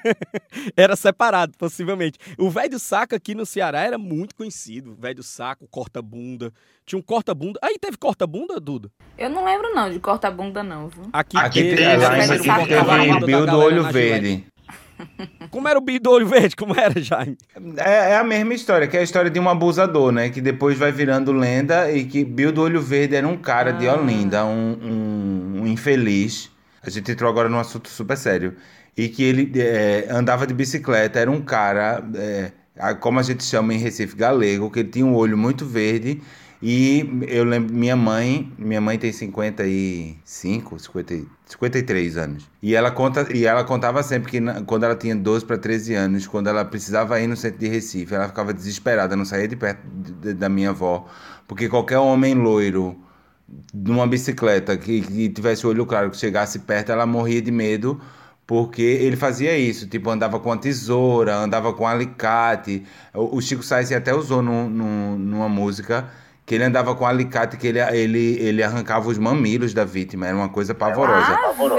[0.76, 2.18] Era separado, possivelmente.
[2.38, 4.92] O velho saco aqui no Ceará era muito conhecido.
[4.92, 6.52] O velho saco, corta-bunda.
[6.86, 7.58] Tinha um corta-bunda.
[7.62, 8.90] Aí teve corta-bunda, Duda?
[9.18, 11.04] Eu não lembro não de corta-bunda não, viu?
[11.12, 13.84] Aqui, Aqui teve, teve, aqui teve teve da Bill do Olho.
[13.84, 14.46] Verde.
[15.50, 16.54] Como era o bicho do olho verde?
[16.56, 17.36] Como era, Jaime?
[17.78, 20.30] É, é a mesma história, que é a história de um abusador, né?
[20.30, 23.88] Que depois vai virando lenda e que Bill do Olho Verde era um cara de
[23.88, 23.94] Ah.
[23.94, 26.50] Olinda, um, um, um infeliz.
[26.88, 28.54] A gente entrou agora num assunto super sério.
[28.96, 32.52] E que ele é, andava de bicicleta, era um cara, é,
[33.00, 36.20] como a gente chama em Recife, galego, que ele tinha um olho muito verde.
[36.62, 42.48] E eu lembro, minha mãe, minha mãe tem 55, 50, e- 53 anos.
[42.62, 45.94] E ela, conta, e ela contava sempre que na- quando ela tinha 12 para 13
[45.94, 49.56] anos, quando ela precisava ir no centro de Recife, ela ficava desesperada, não saía de
[49.56, 51.06] perto de- da minha avó,
[51.46, 52.96] porque qualquer homem loiro
[53.72, 58.00] numa bicicleta que, que tivesse o olho claro, que chegasse perto, ela morria de medo,
[58.46, 62.82] porque ele fazia isso, tipo, andava com a tesoura, andava com alicate.
[63.14, 66.08] O, o Chico Sainz até usou num- num- numa música
[66.46, 70.36] que ele andava com alicate, que ele, ele, ele arrancava os mamilos da vítima, era
[70.36, 71.38] uma coisa pavorosa.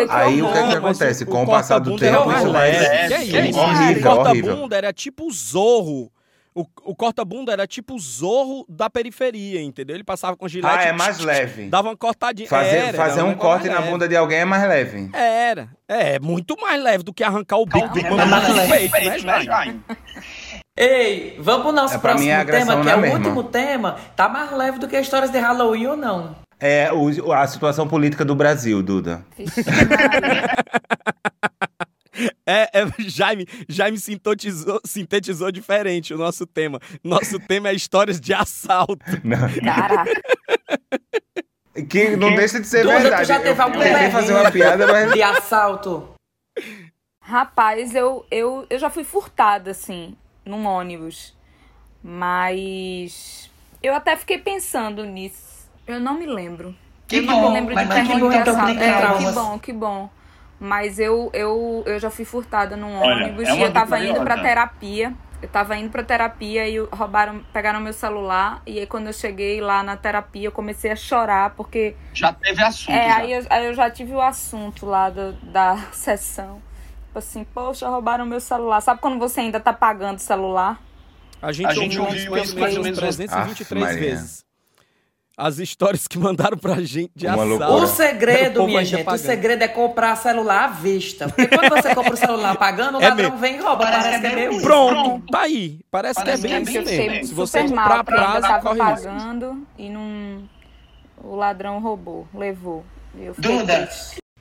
[0.10, 1.24] Ah, Aí o que, é que acontece?
[1.24, 2.56] o- Com o, o passar do tempo, isso.
[2.56, 3.60] É, Que é isso?
[3.60, 4.02] horrível, o horrível.
[4.16, 6.12] corta-bunda era tipo o zorro.
[6.58, 9.94] O, o corta-bunda era tipo o zorro da periferia, entendeu?
[9.94, 10.74] Ele passava com gilete.
[10.74, 11.68] Ah, é mais leve.
[11.68, 12.48] Dava uma cortadinha.
[12.48, 13.92] Fazer, Era, fazer era um corte na leve.
[13.92, 15.10] bunda de alguém é mais leve.
[15.12, 15.68] Era.
[15.86, 19.46] É, muito mais leve do que arrancar o bico do é peito, né, Jaime?
[19.46, 19.82] Jaime?
[20.78, 23.18] Ei, vamos pro nosso É, próximo é tema, que na é o mesma.
[23.18, 23.98] último tema.
[24.16, 26.36] Tá mais leve do que histórias de Halloween ou não?
[26.58, 29.26] É o- a situação política do Brasil, Duda.
[29.38, 29.62] Vixe.
[32.46, 36.80] É, é, Jaime, Jaime sintetizou, sintetizou diferente o nosso tema.
[37.04, 39.00] Nosso tema é histórias de assalto.
[39.24, 39.38] Não.
[39.64, 40.22] Caraca.
[41.90, 43.28] Que não deixa de ser Duda, tu verdade.
[43.28, 45.12] já teve eu algum tentei fazer uma piada, mas.
[45.12, 46.10] De assalto.
[47.20, 50.16] Rapaz, eu, eu, eu já fui furtada, assim,
[50.46, 51.36] num ônibus.
[52.02, 53.50] Mas
[53.84, 55.68] eu até fiquei pensando nisso.
[55.86, 56.74] Eu não me lembro.
[57.08, 59.32] Que eu não bom, me lembro de mas- mas que bom, então, tem É, que
[59.34, 60.10] bom, que bom.
[60.66, 64.14] Mas eu, eu, eu já fui furtada num Olha, ônibus é e eu tava indo
[64.16, 64.42] pra curiosa.
[64.42, 65.14] terapia.
[65.42, 68.62] Eu tava indo pra terapia e roubaram, pegaram meu celular.
[68.66, 72.64] E aí quando eu cheguei lá na terapia, eu comecei a chorar, porque Já teve
[72.64, 72.96] assunto.
[72.96, 73.18] é, já.
[73.18, 76.62] aí eu, aí eu já tive o assunto lá do- da sessão.
[77.08, 78.82] Tipo assim, poxa, roubaram meu celular.
[78.82, 80.80] Sabe quando você ainda tá pagando o celular?
[81.42, 84.00] A gente, A gente ouviu isso mais ou menos menos umas- 323 Aff, Maria.
[84.16, 84.45] vezes.
[85.38, 87.50] As histórias que mandaram pra gente de Uma assalto.
[87.58, 87.84] loucura.
[87.84, 89.22] O segredo, O minha gente, o pagando.
[89.22, 91.28] segredo é comprar celular à vista.
[91.28, 93.38] Porque quando você compra o celular pagando, o É ladrão mesmo.
[93.40, 93.78] vem e rouba.
[93.86, 94.62] Parece, que é meio isso.
[94.62, 95.80] Pronto, tá aí.
[95.92, 97.14] Parece, Parece que é bem que é isso mesmo.
[97.16, 100.50] isso Se você super comprar mal, a prazo, tava corre pagando e não...
[101.24, 102.86] O ladrão roubou, levou.
[103.18, 103.90] Eu fiquei Duda.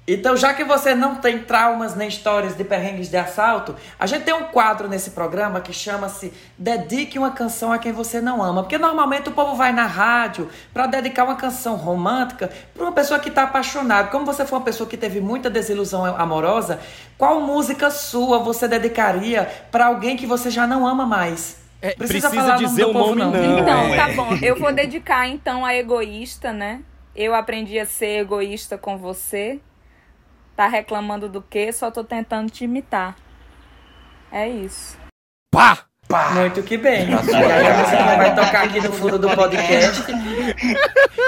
[0.07, 4.25] Então, já que você não tem traumas nem histórias de perrengues de assalto, a gente
[4.25, 8.63] tem um quadro nesse programa que chama-se Dedique uma canção a quem você não ama.
[8.63, 13.19] Porque normalmente o povo vai na rádio para dedicar uma canção romântica para uma pessoa
[13.19, 14.09] que está apaixonada.
[14.09, 16.81] Como você foi uma pessoa que teve muita desilusão amorosa,
[17.17, 21.65] qual música sua você dedicaria para alguém que você já não ama mais?
[21.81, 23.59] É, precisa falar dizer do o povo, nome, não.
[23.61, 23.97] Então, é.
[23.97, 24.35] tá bom.
[24.43, 26.83] Eu vou dedicar então a egoísta, né?
[27.17, 29.61] Eu aprendi a ser egoísta com você.
[30.57, 31.73] Tá reclamando do quê?
[31.73, 33.17] Só tô tentando te imitar.
[34.31, 34.97] É isso.
[35.51, 35.87] Pá!
[36.35, 37.09] Muito que bem.
[37.09, 40.05] E aí a música vai tocar aqui no fundo do podcast.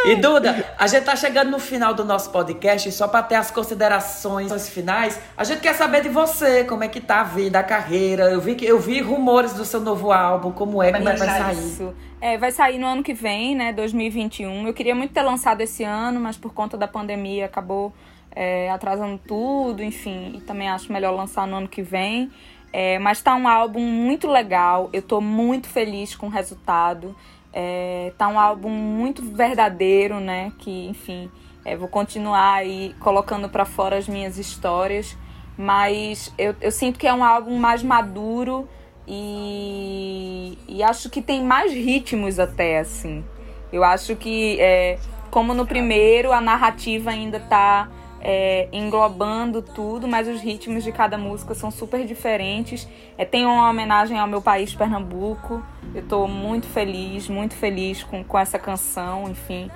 [0.04, 3.34] E Duda, a gente tá chegando no final do nosso podcast e só para ter
[3.34, 7.58] as considerações finais, a gente quer saber de você, como é que tá a vida,
[7.58, 8.24] a carreira.
[8.24, 11.18] Eu vi que eu vi rumores do seu novo álbum, como é, como é que
[11.18, 11.58] vai sair.
[11.58, 11.94] Isso.
[12.20, 13.72] É, vai sair no ano que vem, né?
[13.72, 14.66] 2021.
[14.66, 17.92] Eu queria muito ter lançado esse ano, mas por conta da pandemia acabou
[18.36, 20.34] é, atrasando tudo, enfim.
[20.36, 22.30] E também acho melhor lançar no ano que vem.
[22.70, 24.90] É, mas tá um álbum muito legal.
[24.92, 27.16] Eu tô muito feliz com o resultado.
[27.50, 30.52] É, tá um álbum muito verdadeiro, né?
[30.58, 31.30] Que, enfim,
[31.64, 35.16] é, vou continuar aí colocando pra fora as minhas histórias.
[35.56, 38.68] Mas eu, eu sinto que é um álbum mais maduro
[39.08, 43.24] e, e acho que tem mais ritmos até, assim.
[43.72, 44.98] Eu acho que, é,
[45.30, 47.88] como no primeiro, a narrativa ainda tá
[48.28, 52.88] é, englobando tudo, mas os ritmos de cada música são super diferentes.
[53.16, 55.62] É, tem uma homenagem ao meu país, Pernambuco.
[55.94, 59.70] Eu tô muito feliz, muito feliz com, com essa canção, enfim.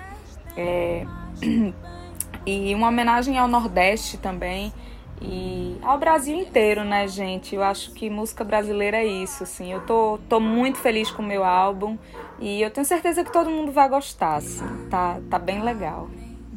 [0.56, 1.06] É,
[2.44, 4.72] e uma homenagem ao Nordeste também.
[5.22, 7.54] E ao Brasil inteiro, né, gente?
[7.54, 9.70] Eu acho que música brasileira é isso, assim.
[9.72, 11.96] Eu tô, tô muito feliz com o meu álbum
[12.40, 14.66] e eu tenho certeza que todo mundo vai gostar, assim.
[14.90, 16.08] Tá, tá bem legal.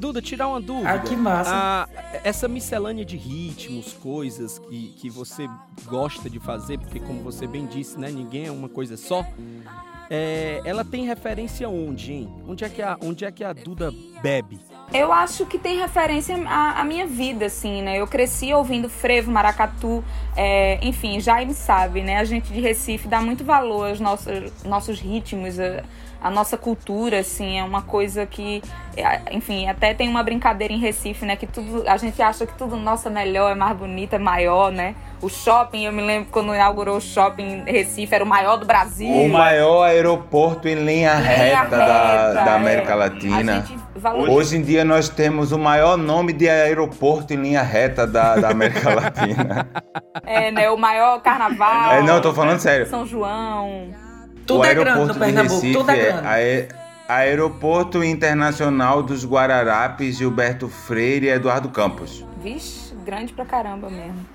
[0.03, 0.91] Duda, tirar uma dúvida.
[0.91, 1.51] Ah, que massa.
[1.53, 1.87] Ah,
[2.25, 5.47] essa miscelânea de ritmos, coisas que, que você
[5.85, 9.25] gosta de fazer, porque como você bem disse, né, ninguém é uma coisa só.
[10.09, 12.29] É, ela tem referência onde, hein?
[12.45, 14.59] Onde é que a, onde é que a Duda bebe?
[14.93, 17.97] Eu acho que tem referência à, à minha vida, assim, né?
[17.97, 20.03] Eu cresci ouvindo frevo, maracatu,
[20.35, 22.17] é, enfim, Jaime sabe, né?
[22.17, 25.57] A gente de Recife dá muito valor aos nossos, nossos ritmos,
[26.23, 28.61] a, nossa cultura, assim, é uma coisa que,
[28.95, 31.35] é, enfim, até tem uma brincadeira em Recife, né?
[31.35, 34.71] Que tudo, a gente acha que tudo nosso é melhor, é mais bonito, é maior,
[34.71, 34.95] né?
[35.21, 38.65] O shopping, eu me lembro quando inaugurou o shopping em Recife, era o maior do
[38.65, 39.09] Brasil.
[39.09, 42.55] O maior aeroporto em linha, Linha reta, da, reta, da é.
[42.55, 43.65] América A Latina.
[43.95, 44.31] valoriza.
[44.31, 48.49] Hoje em dia nós temos o maior nome de aeroporto em linha reta da, da
[48.49, 49.67] América Latina.
[50.25, 50.69] É, né?
[50.69, 51.93] O maior carnaval.
[51.93, 52.85] É, não, eu tô falando sério.
[52.87, 54.02] São João.
[54.45, 56.27] Tudo o é grande aeroporto no de Pernambuco, Recife tudo é é grande.
[56.27, 56.67] ae-
[57.07, 62.25] Aeroporto Internacional dos Guararapes, Gilberto Freire e Eduardo Campos.
[62.41, 64.25] Vixe, grande pra caramba mesmo.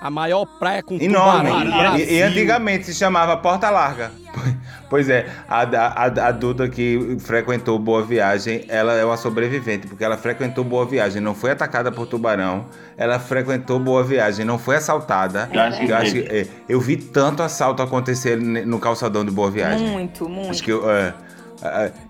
[0.00, 1.50] A maior praia com Enorme.
[1.50, 4.10] tubarão E, e antigamente se chamava Porta Larga.
[4.88, 10.04] Pois é, a, a, a Duda que frequentou Boa Viagem, ela é uma sobrevivente, porque
[10.04, 12.66] ela frequentou Boa Viagem, não foi atacada por tubarão,
[12.96, 15.48] ela frequentou Boa Viagem, não foi assaltada.
[15.52, 19.30] Eu acho que eu, acho que, é, eu vi tanto assalto acontecer no calçadão de
[19.30, 19.88] Boa Viagem.
[19.88, 20.50] Muito, muito.
[20.50, 21.12] Acho que eu, é,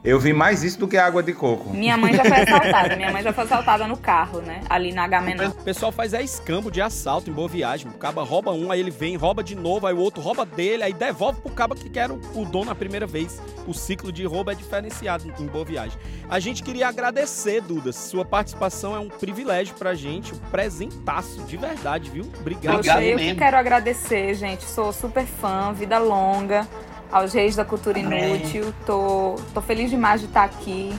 [0.04, 1.70] eu vi mais isso do que água de coco.
[1.70, 2.96] Minha mãe já foi assaltada.
[2.96, 4.60] Minha mãe já foi assaltada no carro, né?
[4.68, 5.48] Ali na Agamenon.
[5.48, 7.88] O pessoal faz é escambo de assalto em boa viagem.
[7.88, 10.82] O caba rouba um, aí ele vem, rouba de novo, aí o outro rouba dele,
[10.82, 13.40] aí devolve pro caba que quer o, o dono a primeira vez.
[13.66, 15.98] O ciclo de roubo é diferenciado em boa viagem.
[16.28, 17.92] A gente queria agradecer, Duda.
[17.92, 22.30] Sua participação é um privilégio pra gente, um presentaço de verdade, viu?
[22.40, 22.76] Obrigado.
[22.76, 24.64] Poxa, eu que quero agradecer, gente.
[24.64, 26.66] Sou super fã, vida longa,
[27.10, 28.36] aos Reis da Cultura Amém.
[28.36, 28.74] Inútil.
[28.84, 30.94] Tô, tô feliz demais de estar aqui.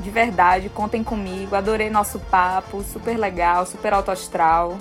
[0.00, 1.54] De verdade, contem comigo.
[1.54, 4.78] Adorei nosso papo, super legal, super alto astral.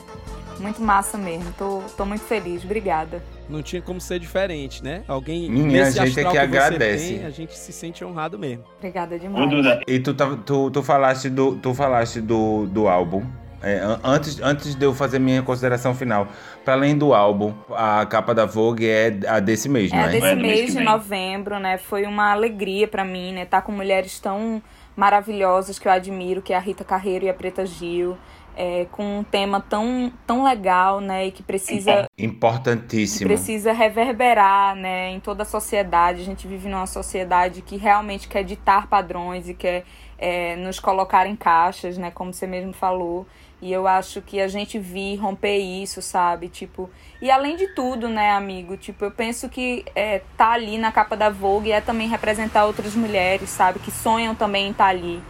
[0.60, 1.54] Muito massa mesmo.
[1.58, 2.64] Tô, tô muito feliz.
[2.64, 3.22] Obrigada.
[3.50, 5.04] Não tinha como ser diferente, né?
[5.08, 7.16] Alguém Menina, nesse a gente é que você agradece.
[7.16, 8.64] tem, a gente se sente honrado mesmo.
[8.78, 9.82] Obrigada demais.
[9.88, 10.14] E tu,
[10.46, 13.26] tu, tu falaste do, tu falaste do, do álbum.
[13.64, 16.28] É, an- antes, antes de eu fazer minha consideração final,
[16.66, 20.10] para além do álbum, a capa da Vogue é a desse mês, É, não é?
[20.10, 21.78] desse mês de novembro, né?
[21.78, 23.46] Foi uma alegria pra mim, né?
[23.46, 24.62] Tá com mulheres tão
[24.96, 28.18] maravilhosas que eu admiro, que é a Rita Carreiro e a Preta Gil.
[28.54, 33.26] é, com um tema tão, tão legal, né, e que precisa Importantíssimo.
[33.30, 36.22] precisa reverberar, né, em toda a sociedade.
[36.22, 39.86] A gente vive numa sociedade que realmente quer ditar padrões e quer
[40.18, 43.26] é, nos colocar em caixas, né, como você mesmo falou.
[43.62, 46.50] E eu acho que a gente vir romper isso, sabe?
[46.50, 46.90] Tipo,
[47.22, 48.76] e além de tudo, né, amigo?
[48.76, 52.96] Tipo, eu penso que é, tá ali na capa da Vogue é também representar outras
[52.96, 53.80] mulheres, sabe?
[53.80, 55.22] Que sonham também em tá ali.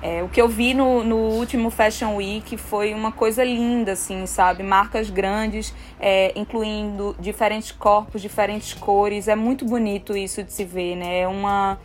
[0.00, 4.26] É, o que eu vi no, no último Fashion Week foi uma coisa linda, assim,
[4.26, 4.62] sabe?
[4.62, 9.26] Marcas grandes, é, incluindo diferentes corpos, diferentes cores.
[9.26, 11.20] É muito bonito isso de se ver, né?
[11.20, 11.78] É uma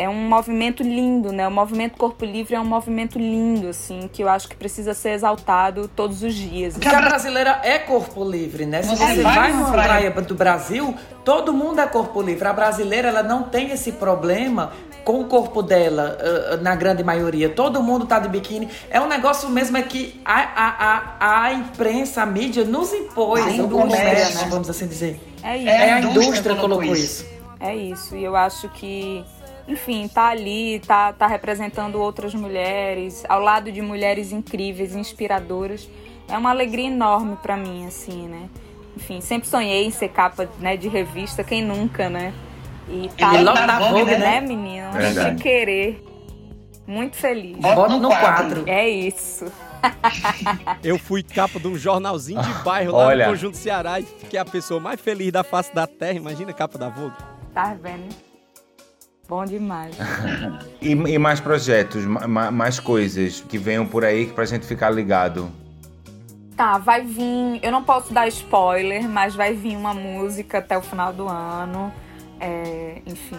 [0.00, 1.46] é um movimento lindo, né?
[1.46, 5.10] O movimento Corpo Livre é um movimento lindo, assim, que eu acho que precisa ser
[5.10, 6.72] exaltado todos os dias.
[6.72, 8.82] Porque a brasileira é corpo livre, né?
[8.82, 12.48] Se você vai numa praia do Brasil, todo mundo é corpo livre.
[12.48, 14.72] A brasileira, ela não tem esse problema
[15.04, 17.50] com o corpo dela, uh, na grande maioria.
[17.50, 18.70] Todo mundo tá de biquíni.
[18.88, 23.44] É um negócio mesmo é que a, a, a, a imprensa, a mídia nos impôs,
[23.44, 24.46] a indústria, né?
[24.48, 25.20] vamos assim dizer.
[25.42, 25.68] É isso.
[25.68, 27.26] É, a indústria que colocou isso.
[27.60, 28.16] É isso.
[28.16, 29.22] E eu acho que
[29.68, 35.88] enfim, tá ali, tá, tá representando outras mulheres, ao lado de mulheres incríveis, inspiradoras.
[36.28, 38.48] É uma alegria enorme para mim, assim, né?
[38.96, 42.32] Enfim, sempre sonhei em ser capa né, de revista, quem nunca, né?
[42.88, 44.90] E tá e logo da Vogue, né, né, menino?
[45.14, 46.04] Sem querer.
[46.86, 47.56] Muito feliz.
[47.56, 48.64] Bota no quadro.
[48.66, 49.46] É isso.
[50.82, 53.26] Eu fui capa de um jornalzinho de bairro lá Olha.
[53.26, 56.14] no Conjunto Ceará e fiquei a pessoa mais feliz da face da terra.
[56.14, 57.16] Imagina a capa da Vogue.
[57.54, 58.29] Tá vendo?
[59.30, 59.96] Bom demais.
[60.82, 64.88] E, e mais projetos, ma- mais coisas que venham por aí que pra gente ficar
[64.90, 65.50] ligado.
[66.56, 67.60] Tá, vai vir.
[67.62, 71.92] Eu não posso dar spoiler, mas vai vir uma música até o final do ano.
[72.40, 73.36] É, enfim.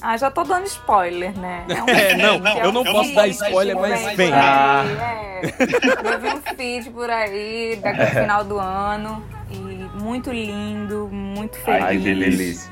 [0.00, 1.66] Ah, já tô dando spoiler, né?
[1.68, 4.32] um É, não, feat, eu não um posso dar spoiler, mas vem.
[4.32, 4.84] Ah.
[4.86, 5.42] É.
[6.02, 9.22] Vai vir um feed por aí, daqui ao final do ano.
[9.50, 11.82] E muito lindo, muito feliz.
[11.84, 12.70] Ai, que delícia.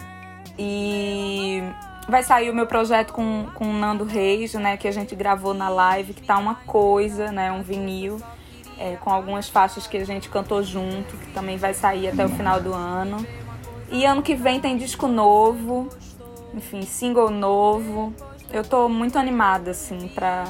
[0.56, 1.62] E
[2.08, 4.76] vai sair o meu projeto com, com o Nando Reis, né?
[4.76, 7.50] Que a gente gravou na live, que tá uma coisa, né?
[7.52, 8.20] Um vinil.
[8.78, 12.28] é, com algumas faixas que a gente cantou junto, que também vai sair até o
[12.28, 13.26] final do ano.
[13.90, 15.88] E ano que vem tem disco novo,
[16.54, 18.12] enfim, single novo.
[18.52, 20.44] Eu tô muito animada, assim, pra,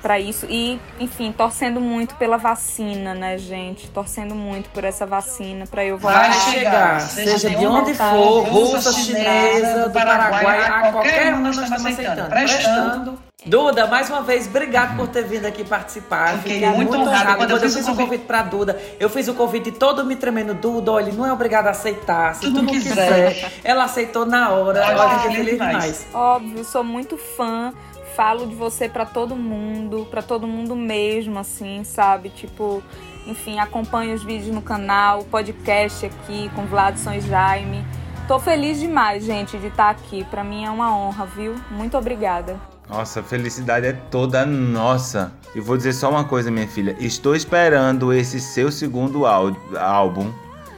[0.00, 0.46] pra isso.
[0.48, 3.88] E, enfim, torcendo muito pela vacina, né, gente?
[3.90, 6.28] Torcendo muito por essa vacina, pra eu voltar.
[6.30, 11.86] Vai chegar, seja de onde for, russa, chinesa, do Paraguai, a qualquer um nós estamos
[11.86, 12.28] aceitando.
[12.30, 13.30] Prestando.
[13.46, 16.36] Duda, mais uma vez, obrigado por ter vindo aqui participar.
[16.36, 17.36] Fiquei Fiquei muito muito honrada.
[17.36, 20.04] Quando Quando eu eu fiz o o convite pra Duda, eu fiz o convite todo
[20.04, 20.52] me tremendo.
[20.52, 22.34] Duda, olha, não é obrigada a aceitar.
[22.34, 23.32] Se Tu tu, não quiser.
[23.32, 23.52] quiser.
[23.64, 24.84] ela aceitou na hora.
[24.84, 26.06] Olha, Olha, que feliz demais.
[26.12, 27.72] Óbvio, sou muito fã.
[28.20, 32.28] Falo de você pra todo mundo, pra todo mundo mesmo, assim, sabe?
[32.28, 32.82] Tipo,
[33.26, 37.82] enfim, acompanho os vídeos no canal, podcast aqui com Vladson e Jaime.
[38.28, 40.22] Tô feliz demais, gente, de estar aqui.
[40.24, 41.54] Pra mim é uma honra, viu?
[41.70, 42.60] Muito obrigada.
[42.86, 45.32] Nossa, a felicidade é toda nossa.
[45.54, 46.94] E vou dizer só uma coisa, minha filha.
[47.00, 50.30] Estou esperando esse seu segundo ál- álbum.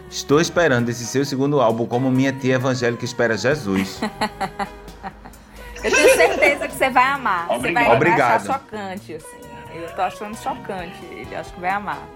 [0.08, 4.00] Estou esperando esse seu segundo álbum como minha tia evangélica espera Jesus.
[5.84, 7.48] Eu tenho certeza que você vai amar.
[7.48, 8.46] Você vai, vai achar Obrigado.
[8.46, 9.40] chocante, assim.
[9.74, 11.34] Eu tô achando chocante ele.
[11.34, 12.06] Acho que vai amar.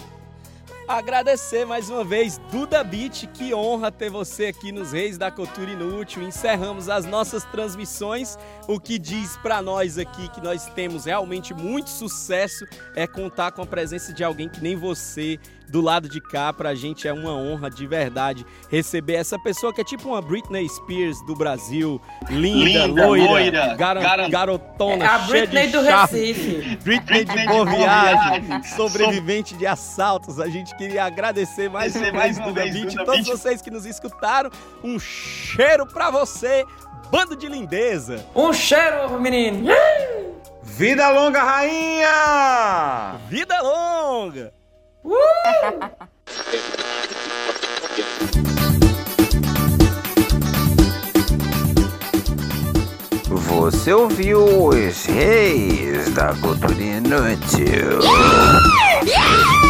[0.88, 5.68] Agradecer mais uma vez, Duda Beat, que honra ter você aqui nos Reis da Cultura
[5.68, 6.22] Inútil.
[6.22, 8.38] Encerramos as nossas transmissões.
[8.68, 13.62] O que diz pra nós aqui que nós temos realmente muito sucesso é contar com
[13.62, 15.38] a presença de alguém que nem você
[15.68, 16.52] do lado de cá.
[16.52, 20.68] Pra gente é uma honra de verdade receber essa pessoa que é tipo uma Britney
[20.68, 22.00] Spears do Brasil.
[22.28, 26.18] Linda, Linda, loira, loira, garan- garotona, É a cheia Britney de do charme.
[26.18, 26.76] Recife.
[26.82, 28.76] Britney de Britney boa de boa viagem, viagem.
[28.76, 30.40] sobrevivente de assaltos.
[30.40, 33.38] A gente queria agradecer mais uma vez, mais uma Duda vez, Beat, Duda todos Beat.
[33.38, 34.50] vocês que nos escutaram.
[34.82, 36.64] Um cheiro pra você,
[37.10, 38.24] bando de lindeza.
[38.34, 39.72] Um cheiro, menino.
[40.62, 43.16] Vida longa, rainha!
[43.28, 44.52] Vida longa!
[53.28, 58.00] Você ouviu os reis da cultura inútil.
[59.04, 59.65] Yeah!